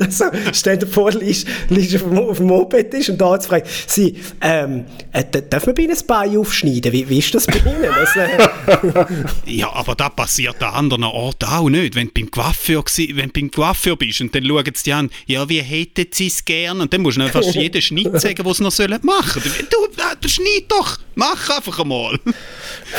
[0.00, 3.48] Also, stell dir vor, du liegst, liegst auf, dem, auf dem Moped und der Arzt
[3.48, 6.92] fragt, Sie, ähm, äh, darf man bei Ihnen das Bein aufschneiden?
[6.92, 7.82] Wie, wie ist das bei Ihnen?
[7.82, 9.04] Das, äh,
[9.46, 11.94] Ja, aber das passiert an anderen Orten auch nicht.
[11.94, 15.10] Wenn du beim Coiffeur, wenn du beim Coiffeur bist und dann schauen sie dich an,
[15.26, 16.80] ja, wie hätten sie es gern?
[16.80, 19.66] Und dann musst du ihnen fast jeden Schnitt sagen, was sie noch sollen machen sollen.
[19.70, 20.98] Du, äh, schneid doch!
[21.14, 22.18] Mach einfach einmal!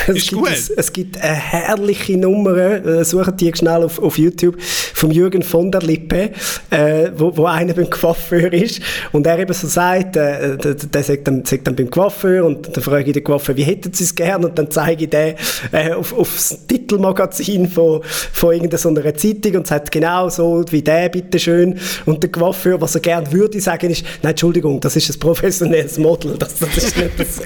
[0.07, 0.51] Es Ist gibt, gut.
[0.51, 5.43] es, es gibt eine herrliche Nummer, äh, suchen die schnell auf, auf YouTube, vom Jürgen
[5.43, 6.31] von der Lippe,
[6.69, 8.81] äh, wo, wo einer beim Coiffeur ist.
[9.11, 12.75] Und er eben so sagt, äh, der, der sagt, dann, sagt dann beim Coiffeur und
[12.75, 14.43] dann frage ich den Coiffeur, wie hätten sie es gern?
[14.45, 15.35] Und dann zeige ich den
[15.71, 21.79] äh, auf, aufs Titelmagazin von, von irgendeiner Zeitung und sagt genau so wie der, bitteschön.
[22.05, 25.97] Und der Coiffeur, was er gern würde sagen ist, nein, Entschuldigung, das ist ein professionelles
[25.97, 27.41] Model, das, das, ist nicht, das,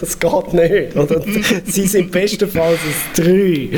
[0.00, 1.22] das geht nicht, oder?
[1.64, 3.68] Sie sind bestenfalls ein Drei.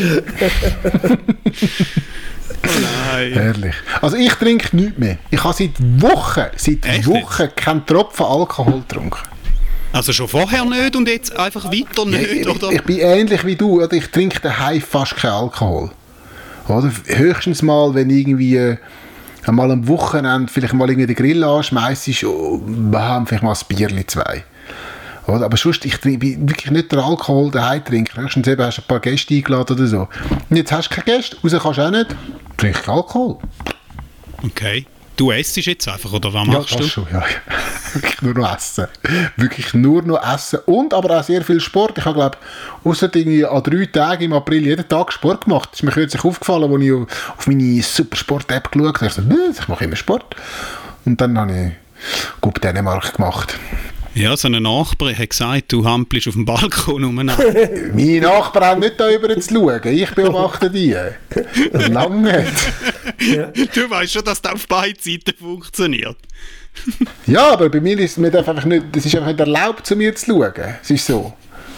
[2.63, 3.33] Nein.
[3.33, 3.75] Herrlich.
[4.01, 5.19] Also ich trinke nichts mehr.
[5.31, 9.19] Ich habe seit Wochen, seit Echt Wochen keinen Tropfen Alkohol getrunken.
[9.93, 12.73] Also schon vorher nicht und jetzt einfach weiter nicht, ich, oder?
[12.73, 13.83] ich bin ähnlich wie du.
[13.83, 13.93] Oder?
[13.93, 15.91] Ich trinke daheim fast keinen Alkohol.
[16.69, 16.91] Oder?
[17.07, 18.79] Höchstens mal, wenn irgendwie äh,
[19.45, 23.53] einmal am Wochenende vielleicht mal irgendwie den Grill anschmeißt, ist, oh, wir haben vielleicht mal
[23.53, 24.45] ein Bierli zwei.
[25.27, 25.45] Oder?
[25.45, 28.21] Aber sonst, ich trinke- bin wirklich nicht der Alkohol daheim trinken.
[28.21, 30.09] Höchstens eben hast du ein paar Gäste eingeladen oder so.
[30.51, 32.17] Und jetzt hast du keine Gäste, raus kannst du auch nicht,
[32.57, 33.39] trink ich Alkohol.
[34.45, 34.87] Okay.
[35.15, 36.83] Du isst jetzt einfach, oder was machst ja, du?
[36.83, 37.23] das schon, ja.
[37.93, 38.87] Wirklich nur noch essen.
[39.37, 40.61] Wirklich nur noch essen.
[40.65, 41.99] Und aber auch sehr viel Sport.
[41.99, 42.39] Ich habe, glaube
[42.83, 45.69] außer irgendwie an drei Tagen im April jeden Tag Sport gemacht.
[45.71, 49.07] Das ist mir kürzlich aufgefallen, als ich auf meine Supersport-App geschaut habe.
[49.07, 50.35] Ich so, «Nö, ich mache immer Sport.
[51.05, 53.59] Und dann habe ich gut Dänemark gemacht.
[54.15, 57.71] Ja, so ein Nachbar hat gesagt, du hampelst auf dem Balkon umeinander.
[57.95, 59.81] Meine Nachbarn haben nicht da über zu schauen.
[59.85, 60.95] Ich beobachte die.
[61.73, 63.75] Lange nicht.
[63.75, 66.17] du weißt schon, dass das auf beiden Seiten funktioniert.
[67.27, 69.97] Ja, aber bei mir ist mir darf einfach nicht, das ist einfach nicht erlaubt, zu
[69.97, 70.75] mir zu schauen.
[70.83, 71.33] Es ist so.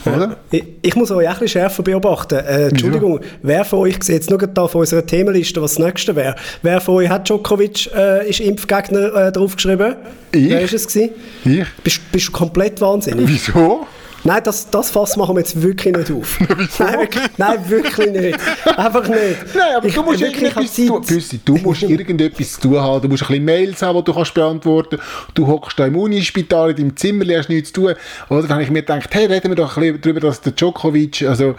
[0.07, 0.37] Oder?
[0.51, 2.37] Ich, ich muss euch auch ein bisschen schärfer beobachten.
[2.37, 5.85] Äh, Entschuldigung, wer von euch, ich sehe jetzt nur da von unserer Themenliste, was das
[5.85, 6.35] nächste wäre.
[6.63, 9.97] Wer von euch hat Djokovic, äh, ist Impfgegner äh, draufgeschrieben?
[10.33, 10.51] Ich.
[10.51, 11.11] Wer ist es gewesen?
[11.45, 11.67] Ich?
[11.83, 13.29] Bist, bist du komplett wahnsinnig?
[13.29, 13.87] Wieso?
[14.27, 16.39] Nein, das, das Fass machen wir jetzt wirklich nicht auf.
[16.79, 18.39] nein, wirklich, nein, wirklich nicht.
[18.77, 19.55] Einfach nicht.
[19.55, 21.03] Nein, aber Ich- du musst irgendetwas tun.
[21.07, 23.03] Büssi, du musst irgendetwas zu tun haben.
[23.03, 24.99] Du musst ein bisschen Mails haben, die du kannst beantworten
[25.35, 27.95] Du hockst da im Unispital in deinem Zimmer, hast nichts zu tun.
[28.31, 30.53] Oder dann habe ich mir gedacht, hey, reden wir doch ein bisschen darüber, dass der
[30.53, 31.55] Djokovic, also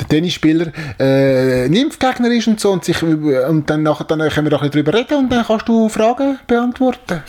[0.00, 2.70] der Tennisspieler, äh, ein Impfgegner ist und so.
[2.72, 5.44] Und, sich, und dann, nachher, dann können wir doch ein bisschen darüber reden und dann
[5.46, 7.22] kannst du Fragen beantworten.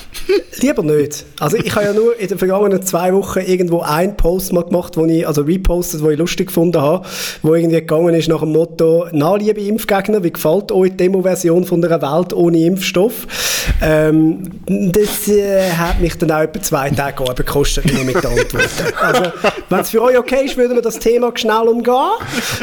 [0.62, 1.26] Lieber nicht.
[1.40, 4.79] Also ich habe ja nur in den vergangenen zwei Wochen irgendwo einen Post mal gemacht
[4.80, 7.06] gemacht, wo ich, also repostet, wo ich lustig gefunden habe,
[7.42, 11.66] wo irgendwie gegangen ist nach dem Motto, na, liebe Impfgegner, wie gefällt euch die Demo-Version
[11.66, 13.28] von einer Welt ohne Impfstoff?
[13.82, 18.70] Ähm, das äh, hat mich dann auch etwa zwei Tage gekostet, nur mit der Antwort.
[19.02, 19.24] Also,
[19.70, 21.94] wenn es für euch okay ist, würden wir das Thema schnell umgehen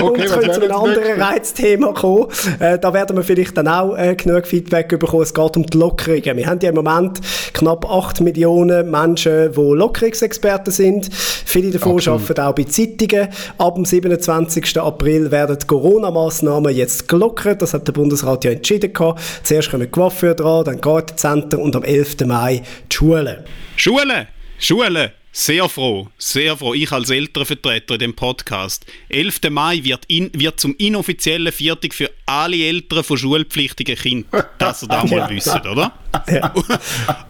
[0.02, 2.26] und was können zu einem anderen Reizthema kommen.
[2.58, 5.22] Äh, da werden wir vielleicht dann auch äh, genug Feedback bekommen.
[5.22, 6.36] Es geht um die Lockerungen.
[6.36, 7.20] Wir haben ja im Moment
[7.52, 11.08] knapp 8 Millionen Menschen, die Lockerungsexperten sind.
[11.12, 13.28] Viele davon arbeiten auch bei Zeitungen.
[13.58, 14.78] Ab dem 27.
[14.78, 17.62] April werden die Corona-Massnahmen jetzt gelockert.
[17.62, 18.92] Das hat der Bundesrat ja entschieden.
[18.92, 19.20] Gehabt.
[19.42, 22.26] Zuerst kommen die Coiffeur dran, dann Gartencenter und am 11.
[22.26, 23.44] Mai die Schulen.
[23.76, 24.26] Schulen,
[24.58, 26.72] Schulen, sehr froh, sehr froh.
[26.72, 28.86] Ich als Elternvertreter in dem Podcast.
[29.10, 29.50] 11.
[29.50, 34.44] Mai wird, in, wird zum inoffiziellen Viertag für alle Eltern von schulpflichtigen Kindern.
[34.56, 35.92] Das ihr da mal wisst, oder?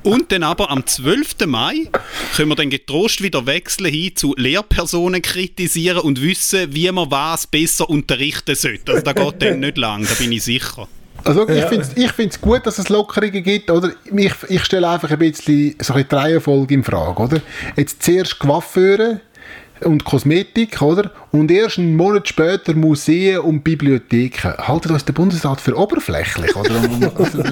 [0.05, 1.47] Und dann aber am 12.
[1.47, 1.91] Mai
[2.37, 7.49] können wir dann getrost wieder wechseln hin zu Lehrpersonen kritisieren und wissen, wie man was
[7.49, 8.93] besser unterrichten sollte.
[8.93, 10.89] Also da geht dann nicht lang, da bin ich sicher.
[11.27, 13.91] Also ich finde es ich find's gut, dass es Lockerungen gibt, oder?
[14.15, 17.41] Ich, ich stelle einfach ein bisschen so ein bisschen die Reihenfolge in Frage, oder?
[17.77, 19.21] Jetzt zuerst Coiffeure
[19.85, 21.11] und Kosmetik, oder?
[21.33, 24.55] Und erst einen Monat später Museen und Bibliotheken.
[24.59, 26.75] Haltet uns der Bundesrat für oberflächlich, oder?
[27.17, 27.43] Also.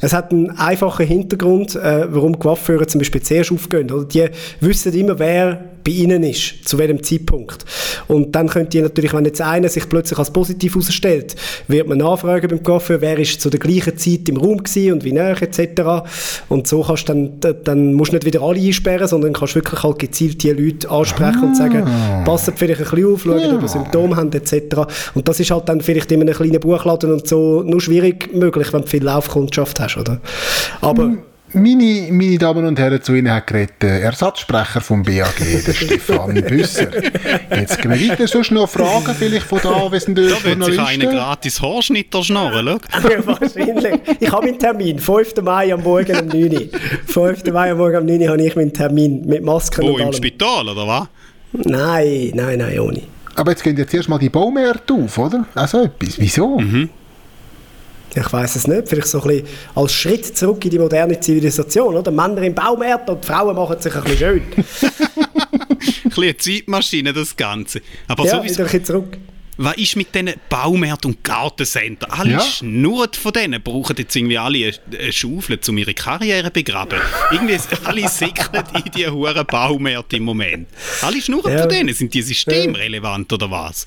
[0.00, 3.90] Es hat einen einfachen Hintergrund, äh, warum Coiffeure zum Beispiel zuerst aufgehen.
[3.90, 4.04] Oder?
[4.04, 4.28] Die
[4.60, 7.64] wissen immer, wer bei ihnen ist, zu welchem Zeitpunkt.
[8.08, 11.36] Und dann könnt ihr natürlich, wenn jetzt einer sich plötzlich als positiv herausstellt,
[11.68, 15.04] wird man nachfragen beim Coiffeur, wer ist zu der gleichen Zeit im Raum gewesen und
[15.04, 16.08] wie näher etc.
[16.48, 19.98] Und so kannst dann, dann musst du nicht wieder alle einsperren, sondern kannst wirklich halt
[19.98, 21.84] gezielt die Leute ansprechen und sagen,
[22.24, 24.76] passt vielleicht ein bisschen auf, schauen, ob ihr Symptome haben etc.
[25.14, 28.72] Und das ist halt dann vielleicht in einem kleinen Buchladen und so nur schwierig möglich,
[28.72, 30.20] wenn du viel Laufkundschaft hast, oder?
[30.80, 31.12] Aber
[31.52, 35.34] Meine, meine Damen und Herren, zu Ihnen hat geredet der Ersatzsprecher vom BAG,
[35.66, 36.88] der Stefan Büsser.
[37.56, 38.28] Jetzt gehen wir weiter.
[38.28, 41.10] Sonst noch Fragen vielleicht von da anwesenden Da wird sich Journalisten?
[41.10, 42.78] gratis Haarschnitter schnarren.
[43.02, 44.00] Ja, wahrscheinlich.
[44.20, 44.98] Ich habe meinen Termin.
[45.00, 45.42] 5.
[45.42, 46.68] Mai am Morgen um 9 Uhr.
[47.06, 47.44] 5.
[47.52, 49.26] Mai am Morgen um 9 Uhr habe ich meinen Termin.
[49.26, 50.12] Mit Masken Wo, und im allem.
[50.14, 51.08] Spital, oder was?
[51.52, 53.02] Nein, nein, nein, ohne.
[53.34, 55.46] Aber jetzt gehen jetzt erst mal die Baumärkte auf, oder?
[55.54, 56.14] Also etwas.
[56.20, 56.60] Wieso?
[58.14, 58.88] Ich weiß es nicht.
[58.88, 61.94] Vielleicht so ein bisschen als Schritt zurück in die moderne Zivilisation.
[61.96, 62.10] Oder?
[62.10, 64.42] Männer im Baumärkt und Frauen machen sich ein bisschen schön.
[65.80, 67.80] Ein bisschen eine Zeitmaschine, das Ganze.
[68.08, 69.18] Aber ja, sowieso, wieder ein bisschen zurück.
[69.56, 72.06] was ist mit diesen Baumärkten und Gartencenter?
[72.10, 72.40] Alle Ja.
[72.40, 74.58] schnurrt von denen, brauchen jetzt irgendwie alle
[74.90, 76.98] eine, eine Schaufel, um ihre Karriere begraben.
[77.30, 80.68] Irgendwie, alle säckeln in die hohen Baumärkte im Moment.
[81.02, 81.60] Alle schnurren Ja.
[81.60, 81.94] von denen.
[81.94, 83.86] Sind die systemrelevant oder was?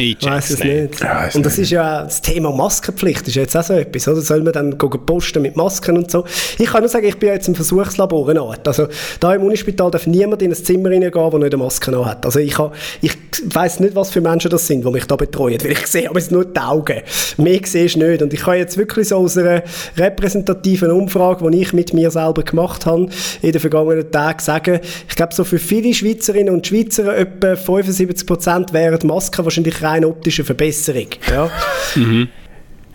[0.00, 1.00] Ich weiß es nicht.
[1.00, 1.64] Ja, und das nicht.
[1.64, 4.20] ist ja das Thema Maskenpflicht, ist jetzt auch so etwas, oder?
[4.20, 6.24] Soll man dann gehen posten mit Masken und so?
[6.56, 8.68] Ich kann nur sagen, ich bin ja jetzt im Versuchslabor eine Art.
[8.68, 8.86] Also,
[9.18, 12.24] da im Unispital darf niemand in ein Zimmer reingehen, der nicht eine Maske noch hat.
[12.24, 12.54] Also, ich,
[13.00, 13.12] ich
[13.52, 16.20] weiss nicht, was für Menschen das sind, die mich da betreuen, weil ich sehe aber
[16.20, 17.02] jetzt nur die Augen.
[17.36, 18.22] Mehr sehe ich nicht.
[18.22, 19.64] Und ich kann jetzt wirklich so aus einer
[19.96, 23.08] repräsentativen Umfrage, die ich mit mir selber gemacht habe,
[23.42, 28.72] in den vergangenen Tagen sagen, ich glaube, so für viele Schweizerinnen und Schweizer etwa 75%
[28.72, 31.08] wären Masken wahrscheinlich rein optische Verbesserung.
[31.30, 31.50] Ja.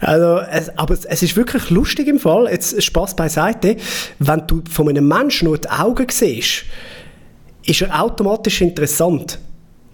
[0.05, 3.77] Also, es, aber es, es ist wirklich lustig im Fall, jetzt Spaß beiseite,
[4.19, 6.65] wenn du von einem Menschen nur die Augen siehst,
[7.65, 9.39] ist er automatisch interessant.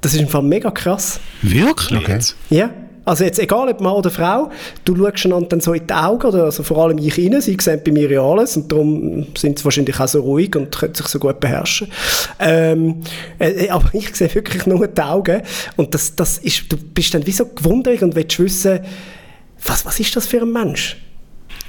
[0.02, 1.20] Das ist im Fall mega krass.
[1.44, 2.00] Wirklich?
[2.00, 2.14] Okay.
[2.14, 2.36] jetzt?
[2.50, 2.72] Ja.
[3.10, 4.52] Also jetzt, egal ob Mann oder Frau,
[4.86, 7.58] du schaust einander dann so in die Augen, oder also vor allem ich rein, sie
[7.60, 10.94] sehen bei mir ja alles und darum sind sie wahrscheinlich auch so ruhig und können
[10.94, 11.88] sich so gut beherrschen.
[12.40, 13.02] Ähm,
[13.40, 15.42] äh, aber ich sehe wirklich nur die Augen
[15.76, 18.82] und das, das ist, du bist dann wie so gewundert und willst wissen,
[19.66, 20.96] was, was ist das für ein Mensch?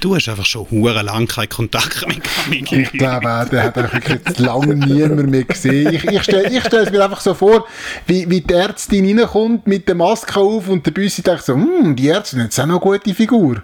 [0.01, 2.71] Du hast einfach schon hure lang keinen Kontakt mehr gehabt.
[2.71, 5.93] Ich glaube auch, der hat einfach jetzt lange niemand mehr gesehen.
[5.93, 7.67] Ich, ich stelle ich stell es mir einfach so vor,
[8.07, 11.95] wie, wie die Ärztin reinkommt mit der Maske auf und der Büssi denkt so, hm,
[11.95, 13.61] die Ärztin hat jetzt auch noch eine gute Figur.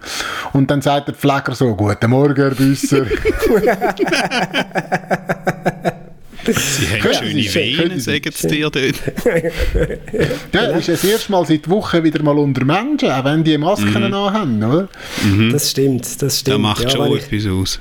[0.53, 3.07] Und dann sagt der Pfleger so, guten Morgen, Herr Büsser.
[6.53, 8.95] Sie haben schöne Sie- Venen, sagen sie dir dort.
[10.53, 13.95] Der ist das erste Mal seit Wochen wieder mal unter Menschen, auch wenn die Masken
[14.13, 14.87] anhaben, oder?
[15.51, 16.47] Das stimmt, das stimmt.
[16.53, 17.79] Der macht ja, schon etwas aus.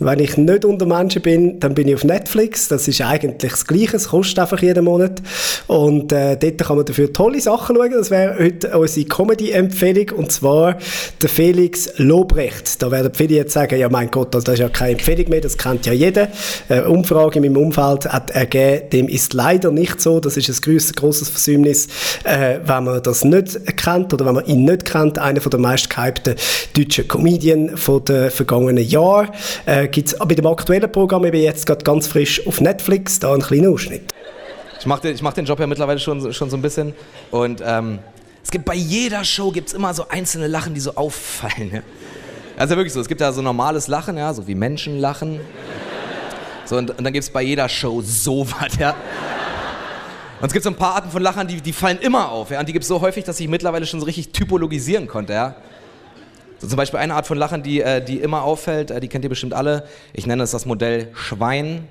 [0.00, 2.66] Wenn ich nicht unter Menschen bin, dann bin ich auf Netflix.
[2.66, 3.96] Das ist eigentlich das Gleiche.
[3.96, 5.22] Es kostet einfach jeden Monat.
[5.68, 7.92] Und äh, dort kann man dafür tolle Sachen schauen.
[7.92, 10.18] Das wäre heute unsere Comedy-Empfehlung.
[10.18, 10.78] Und zwar
[11.22, 12.82] der Felix Lobrecht.
[12.82, 15.40] Da werden viele jetzt sagen, ja mein Gott, das ist ja keine Empfehlung mehr.
[15.40, 16.26] Das kennt ja jeder.
[16.68, 20.18] Eine Umfrage in meinem Umfeld hat ergeben, dem ist leider nicht so.
[20.18, 21.86] Das ist ein grosses, Versäumnis,
[22.24, 25.20] äh, wenn man das nicht kennt oder wenn man ihn nicht kennt.
[25.20, 26.34] Einer der meistgehypten
[26.76, 29.28] deutschen Comedien von vergangenen Jahren.
[29.66, 33.34] Äh, Gibt es bei dem aktuellen Programm eben jetzt gerade ganz frisch auf Netflix, da
[33.34, 34.12] ein kleiner Ausschnitt.
[34.78, 36.94] Ich mache den, ich mach den Job ja mittlerweile schon, schon so ein bisschen.
[37.30, 37.98] Und ähm,
[38.42, 41.70] es gibt bei jeder Show gibt's immer so einzelne Lachen, die so auffallen.
[41.72, 41.80] Ja?
[42.56, 45.40] Also wirklich so, es gibt ja so normales Lachen, ja, so wie Menschen lachen.
[46.66, 48.94] So, und, und dann gibt es bei jeder Show so was, ja.
[50.40, 52.60] Und es gibt so ein paar Arten von Lachern, die, die fallen immer auf, ja.
[52.60, 55.56] Und die gibt es so häufig, dass ich mittlerweile schon so richtig typologisieren konnte, ja.
[56.64, 59.22] So zum Beispiel eine Art von Lachen, die, äh, die immer auffällt, äh, die kennt
[59.22, 59.86] ihr bestimmt alle.
[60.14, 61.86] Ich nenne es das Modell Schwein.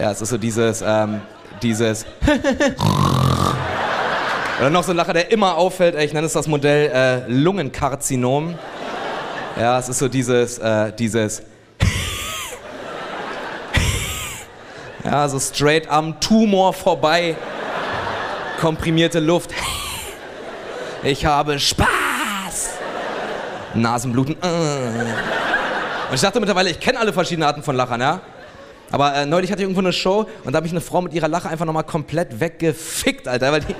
[0.00, 1.20] Ja, es ist so dieses, ähm,
[1.60, 2.06] dieses.
[4.60, 5.96] Oder noch so ein Lacher, der immer auffällt.
[5.96, 8.54] äh, Ich nenne es das Modell äh, Lungenkarzinom.
[9.58, 11.42] Ja, es ist so dieses, äh, dieses.
[15.04, 17.34] Ja, so straight am Tumor vorbei.
[18.60, 19.50] Komprimierte Luft.
[21.04, 21.86] Ich habe Spaß.
[23.74, 24.36] Nasenbluten.
[24.42, 24.46] äh.
[26.08, 28.20] Und ich dachte mittlerweile, ich kenne alle verschiedenen Arten von Lachern, ja.
[28.90, 31.12] Aber äh, neulich hatte ich irgendwo eine Show und da habe ich eine Frau mit
[31.12, 33.52] ihrer Lache einfach nochmal komplett weggefickt, Alter.
[33.52, 33.74] Weil die,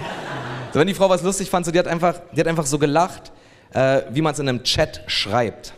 [0.72, 2.78] so, wenn die Frau was lustig fand, so, die, hat einfach, die hat einfach so
[2.78, 3.32] gelacht,
[3.72, 5.72] äh, wie man es in einem Chat schreibt.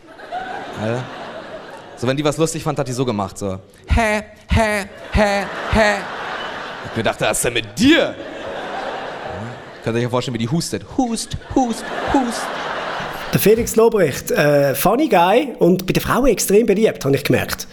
[0.83, 1.03] Ja?
[1.95, 3.59] So, wenn die was lustig fand, hat die so gemacht, so.
[3.87, 5.95] Hä, hä, hä, hä.
[6.95, 7.99] Ich dachte, was ist denn mit dir?
[7.99, 8.15] Ja?
[9.83, 10.83] Könnt ihr euch ja vorstellen, wie die hustet.
[10.97, 12.41] Hust, hust, hust.
[13.33, 17.65] Der Felix Lobrecht, äh, funny guy und bei den Frauen extrem beliebt, habe ich gemerkt.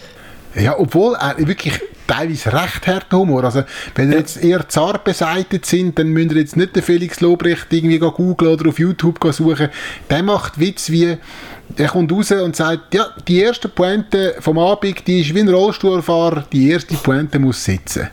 [0.55, 3.43] Ja, obwohl er wirklich teilweise recht harter Humor.
[3.43, 3.63] Also,
[3.95, 7.67] wenn ihr jetzt eher zart beseitigt sind, dann müsst ihr jetzt nicht den Felix Lobrecht
[7.71, 9.69] irgendwie googeln oder auf YouTube suchen.
[10.09, 11.17] Der macht Witz wie,
[11.75, 15.49] er kommt raus und sagt, ja, die erste Pointe vom Abend, die ist wie ein
[15.49, 18.07] Rollstuhlfahrer, die erste Pointe muss sitzen.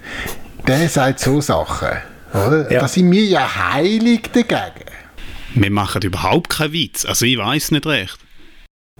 [0.66, 1.96] Der sagt so Sachen.
[2.34, 2.70] Oder?
[2.70, 2.80] Ja.
[2.80, 4.85] Da sind wir ja heilig dagegen.
[5.58, 7.06] Wir machen überhaupt keinen Witz.
[7.06, 8.18] Also ich weiß nicht recht.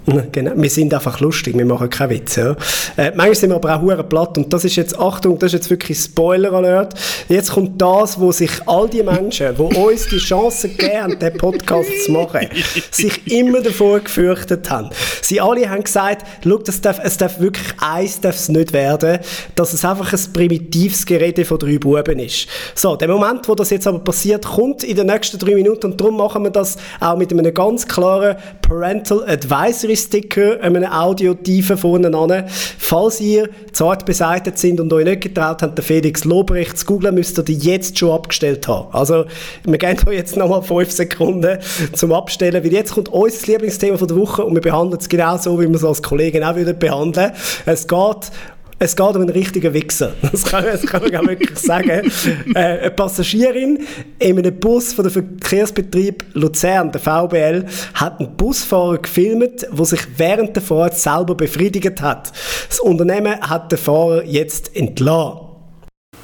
[0.33, 2.37] Genau, wir sind einfach lustig, wir machen keinen Witz.
[2.37, 2.57] Ja.
[2.97, 5.61] Äh, manchmal sind wir aber auch hure platt und das ist jetzt, Achtung, das ist
[5.61, 6.95] jetzt wirklich Spoiler-Alert.
[7.29, 11.37] Jetzt kommt das, wo sich all die Menschen, die uns die Chance gegeben haben, den
[11.37, 12.49] Podcast zu machen,
[12.91, 14.91] sich immer davor gefürchtet haben.
[15.23, 19.19] Sie alle haben gesagt, schau, das darf, es darf wirklich eins darf es nicht werden,
[19.55, 22.47] dass es einfach ein primitives Gerede von drei Buben ist.
[22.75, 26.01] So, der Moment, wo das jetzt aber passiert, kommt in den nächsten drei Minuten und
[26.01, 32.17] darum machen wir das auch mit einem ganz klaren Parental Advisory Sticker, einem Audio-Tiefen vorne
[32.17, 32.45] an.
[32.79, 37.15] Falls ihr zart beseitigt sind und euch nicht getraut habt, den Felix Lobrecht zu googlen,
[37.15, 38.89] müsst ihr die jetzt schon abgestellt haben.
[38.93, 39.27] Also,
[39.65, 41.59] wir geben euch jetzt nochmal fünf Sekunden
[41.93, 45.37] zum Abstellen, weil jetzt kommt unser Lieblingsthema von der Woche und wir behandeln es genau
[45.37, 47.33] so, wie wir es als Kollegen auch würden behandeln.
[47.67, 48.31] Es geht
[48.79, 50.13] es geht um einen richtigen Wichser.
[50.37, 52.11] Das kann, das kann man wirklich sagen.
[52.55, 53.87] Äh, eine Passagierin
[54.19, 60.01] in einem Bus von der Verkehrsbetrieb Luzern, der VBL, hat einen Busfahrer gefilmt, der sich
[60.17, 62.33] während der Fahrt selber befriedigt hat.
[62.69, 65.46] Das Unternehmen hat den Fahrer jetzt entlassen.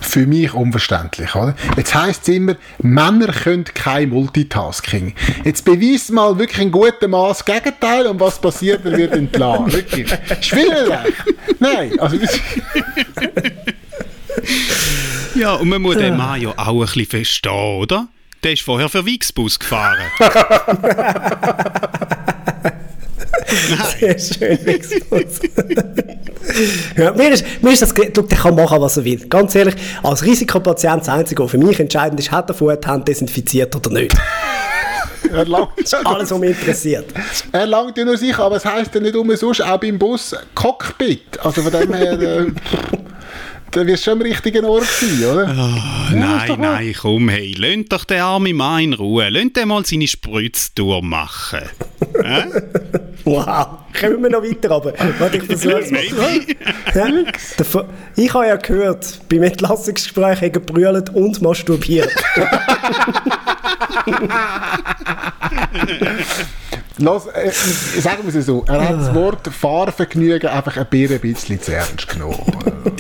[0.03, 1.55] Für mich unverständlich, oder?
[1.77, 5.15] Jetzt heisst es immer, Männer können kein Multitasking.
[5.45, 9.73] Jetzt beweist mal wirklich ein gutes Maß Gegenteil und was passiert, er wird entlassen.
[9.73, 10.13] Wirklich.
[10.41, 11.15] Schwierig.
[11.59, 12.17] Nein, also
[15.35, 18.09] Ja, und man muss den Mann ja auch ein bisschen verstehen, oder?
[18.43, 19.99] Der ist vorher für Wixbus gefahren.
[23.99, 24.59] Sehr schön,
[26.97, 29.27] ja, mir, ist, mir ist das, schau, der kann machen, was er will.
[29.29, 32.89] Ganz ehrlich, als Risikopatient das Einzige, was für mich entscheidend ist, hat er vorher die
[32.89, 34.15] Hand desinfiziert oder nicht.
[35.33, 35.71] er langt,
[36.05, 37.07] Alles, was mich interessiert.
[37.53, 41.39] er langt ja nur sich, aber es heisst ja nicht umsonst, auch beim Bus Cockpit.
[41.43, 42.47] Also von dem her, äh,
[43.73, 45.47] da wirst du schon am richtigen Ort sein, oder?
[45.49, 49.29] Oh, nein, nein, komm, hey, lönt doch den armen Mann in Ruhe.
[49.31, 51.63] Lönt den mal seine Spritztour machen.
[52.23, 52.45] Hä?
[53.25, 53.67] Wow.
[53.99, 54.95] Kommen wir noch weiter runter?
[55.19, 56.03] Warte, ich versuche es mal.
[56.95, 57.09] Ja,
[58.17, 62.13] ich habe ja gehört, beim Entlassungsgespräch haben gebrüllt und masturbiert.
[66.99, 67.51] Lass, äh,
[68.01, 72.37] sagen wir es so, er hat das Wort Fahrvergnügen einfach ein bisschen zu ernst genommen.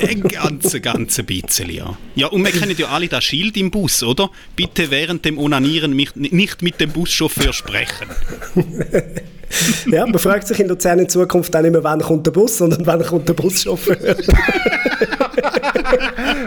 [0.00, 1.96] Ein ganz, ganz bisschen, ja.
[2.14, 4.30] Ja, und wir kennen ja alle das Schild im Bus, oder?
[4.56, 8.08] Bitte während dem Onanieren mich, nicht mit dem Buschauffeur sprechen.
[9.86, 12.56] Ja, man fragt sich in Luzern in Zukunft auch nicht mehr, wann kommt der Bus,
[12.56, 13.96] sondern wann kommt der Buschauffeur.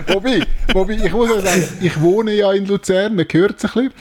[0.08, 0.42] wobei,
[0.74, 3.94] wobei, ich muss ja sagen, ich wohne ja in Luzern, man hört es ein bisschen.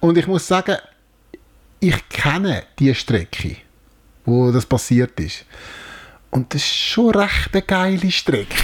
[0.00, 0.76] Und ich muss sagen,
[1.80, 3.56] ich kenne die Strecke,
[4.24, 5.44] wo das passiert ist.
[6.30, 8.56] Und das ist schon recht eine geile Strecke.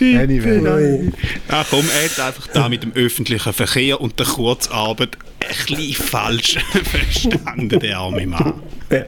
[0.00, 1.10] Anyway.
[1.48, 6.58] Ach komm, er hat einfach da mit dem öffentlichen Verkehr und der Kurzarbeit bisschen falsch
[6.84, 8.54] verstanden, der arme Mann.
[8.90, 9.04] Ja.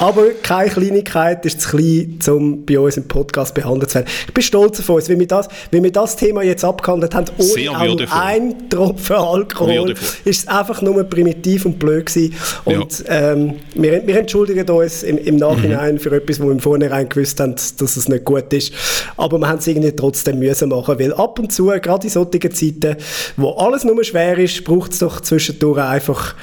[0.00, 4.08] Aber keine Kleinigkeit ist zu klein, um bei uns im Podcast behandelt zu werden.
[4.26, 7.26] Ich bin stolz auf uns, wie wir das, wie wir das Thema jetzt abgehandelt haben,
[7.38, 9.94] ohne ein Tropfen Alkohol.
[10.24, 12.34] Ist es einfach nur primitiv und blöd gewesen.
[12.64, 17.08] Und ähm, wir, wir entschuldigen uns im, im Nachhinein für etwas, wo wir im Vornherein
[17.08, 18.72] gewusst haben, dass es nicht gut ist.
[19.16, 22.52] Aber wir haben es irgendwie trotzdem müssen machen, weil ab und zu, gerade in solchen
[22.52, 22.96] Zeiten,
[23.36, 26.34] wo alles nur schwer ist, braucht es doch zwischendurch einfach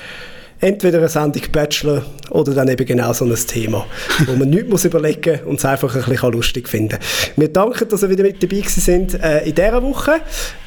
[0.61, 3.85] entweder eine Sendung Bachelor oder dann eben genau so ein Thema,
[4.25, 6.97] wo man nichts muss überlegen und es einfach ein bisschen lustig finden.
[7.37, 10.15] Wir danken, dass ihr wieder mit dabei sind äh, in dieser Woche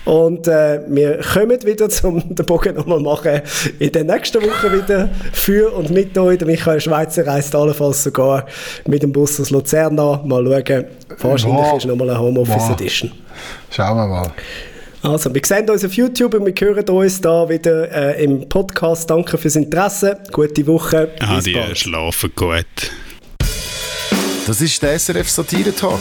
[0.07, 3.43] und äh, wir kommen wieder, um den Bogen nochmal machen,
[3.79, 6.39] in der nächsten Woche wieder für und mit euch.
[6.39, 8.47] Der Michael Schweizer reist allenfalls sogar
[8.87, 10.27] mit dem Bus aus Luzern an.
[10.27, 10.85] Mal schauen,
[11.19, 11.77] wahrscheinlich Wow.
[11.77, 12.81] ist nochmal eine Homeoffice Wow.
[12.81, 13.13] Edition.
[13.71, 14.33] Schauen wir mal.
[15.03, 19.11] Also, wir sehen uns auf YouTube und wir hören uns da wieder äh, im Podcast.
[19.11, 20.17] Danke fürs Interesse.
[20.31, 21.11] Gute Woche.
[21.19, 21.77] Ah, Bis die bald.
[21.77, 22.67] schlafen gut.
[24.47, 26.01] Das ist der SRF Satire Talk.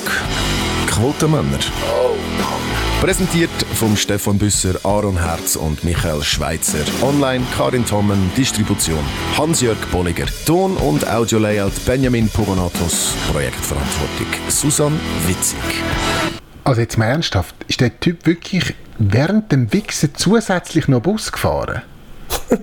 [0.88, 1.58] Quotenmänner.
[3.02, 6.84] Präsentiert vom Stefan Büsser, Aaron Herz und Michael Schweitzer.
[7.02, 8.99] Online Karin Tommen, Distribution
[9.36, 10.26] Hans-Jörg Bolliger.
[10.45, 13.16] Ton- und Audio-Layout Benjamin Pogonatos.
[13.32, 15.58] Projektverantwortung Susan Witzig.
[16.64, 21.82] Also jetzt mal ernsthaft, ist der Typ wirklich während dem Wichsen zusätzlich noch Bus gefahren?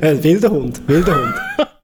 [0.00, 1.34] Äh, wilder Hund, wilder Hund.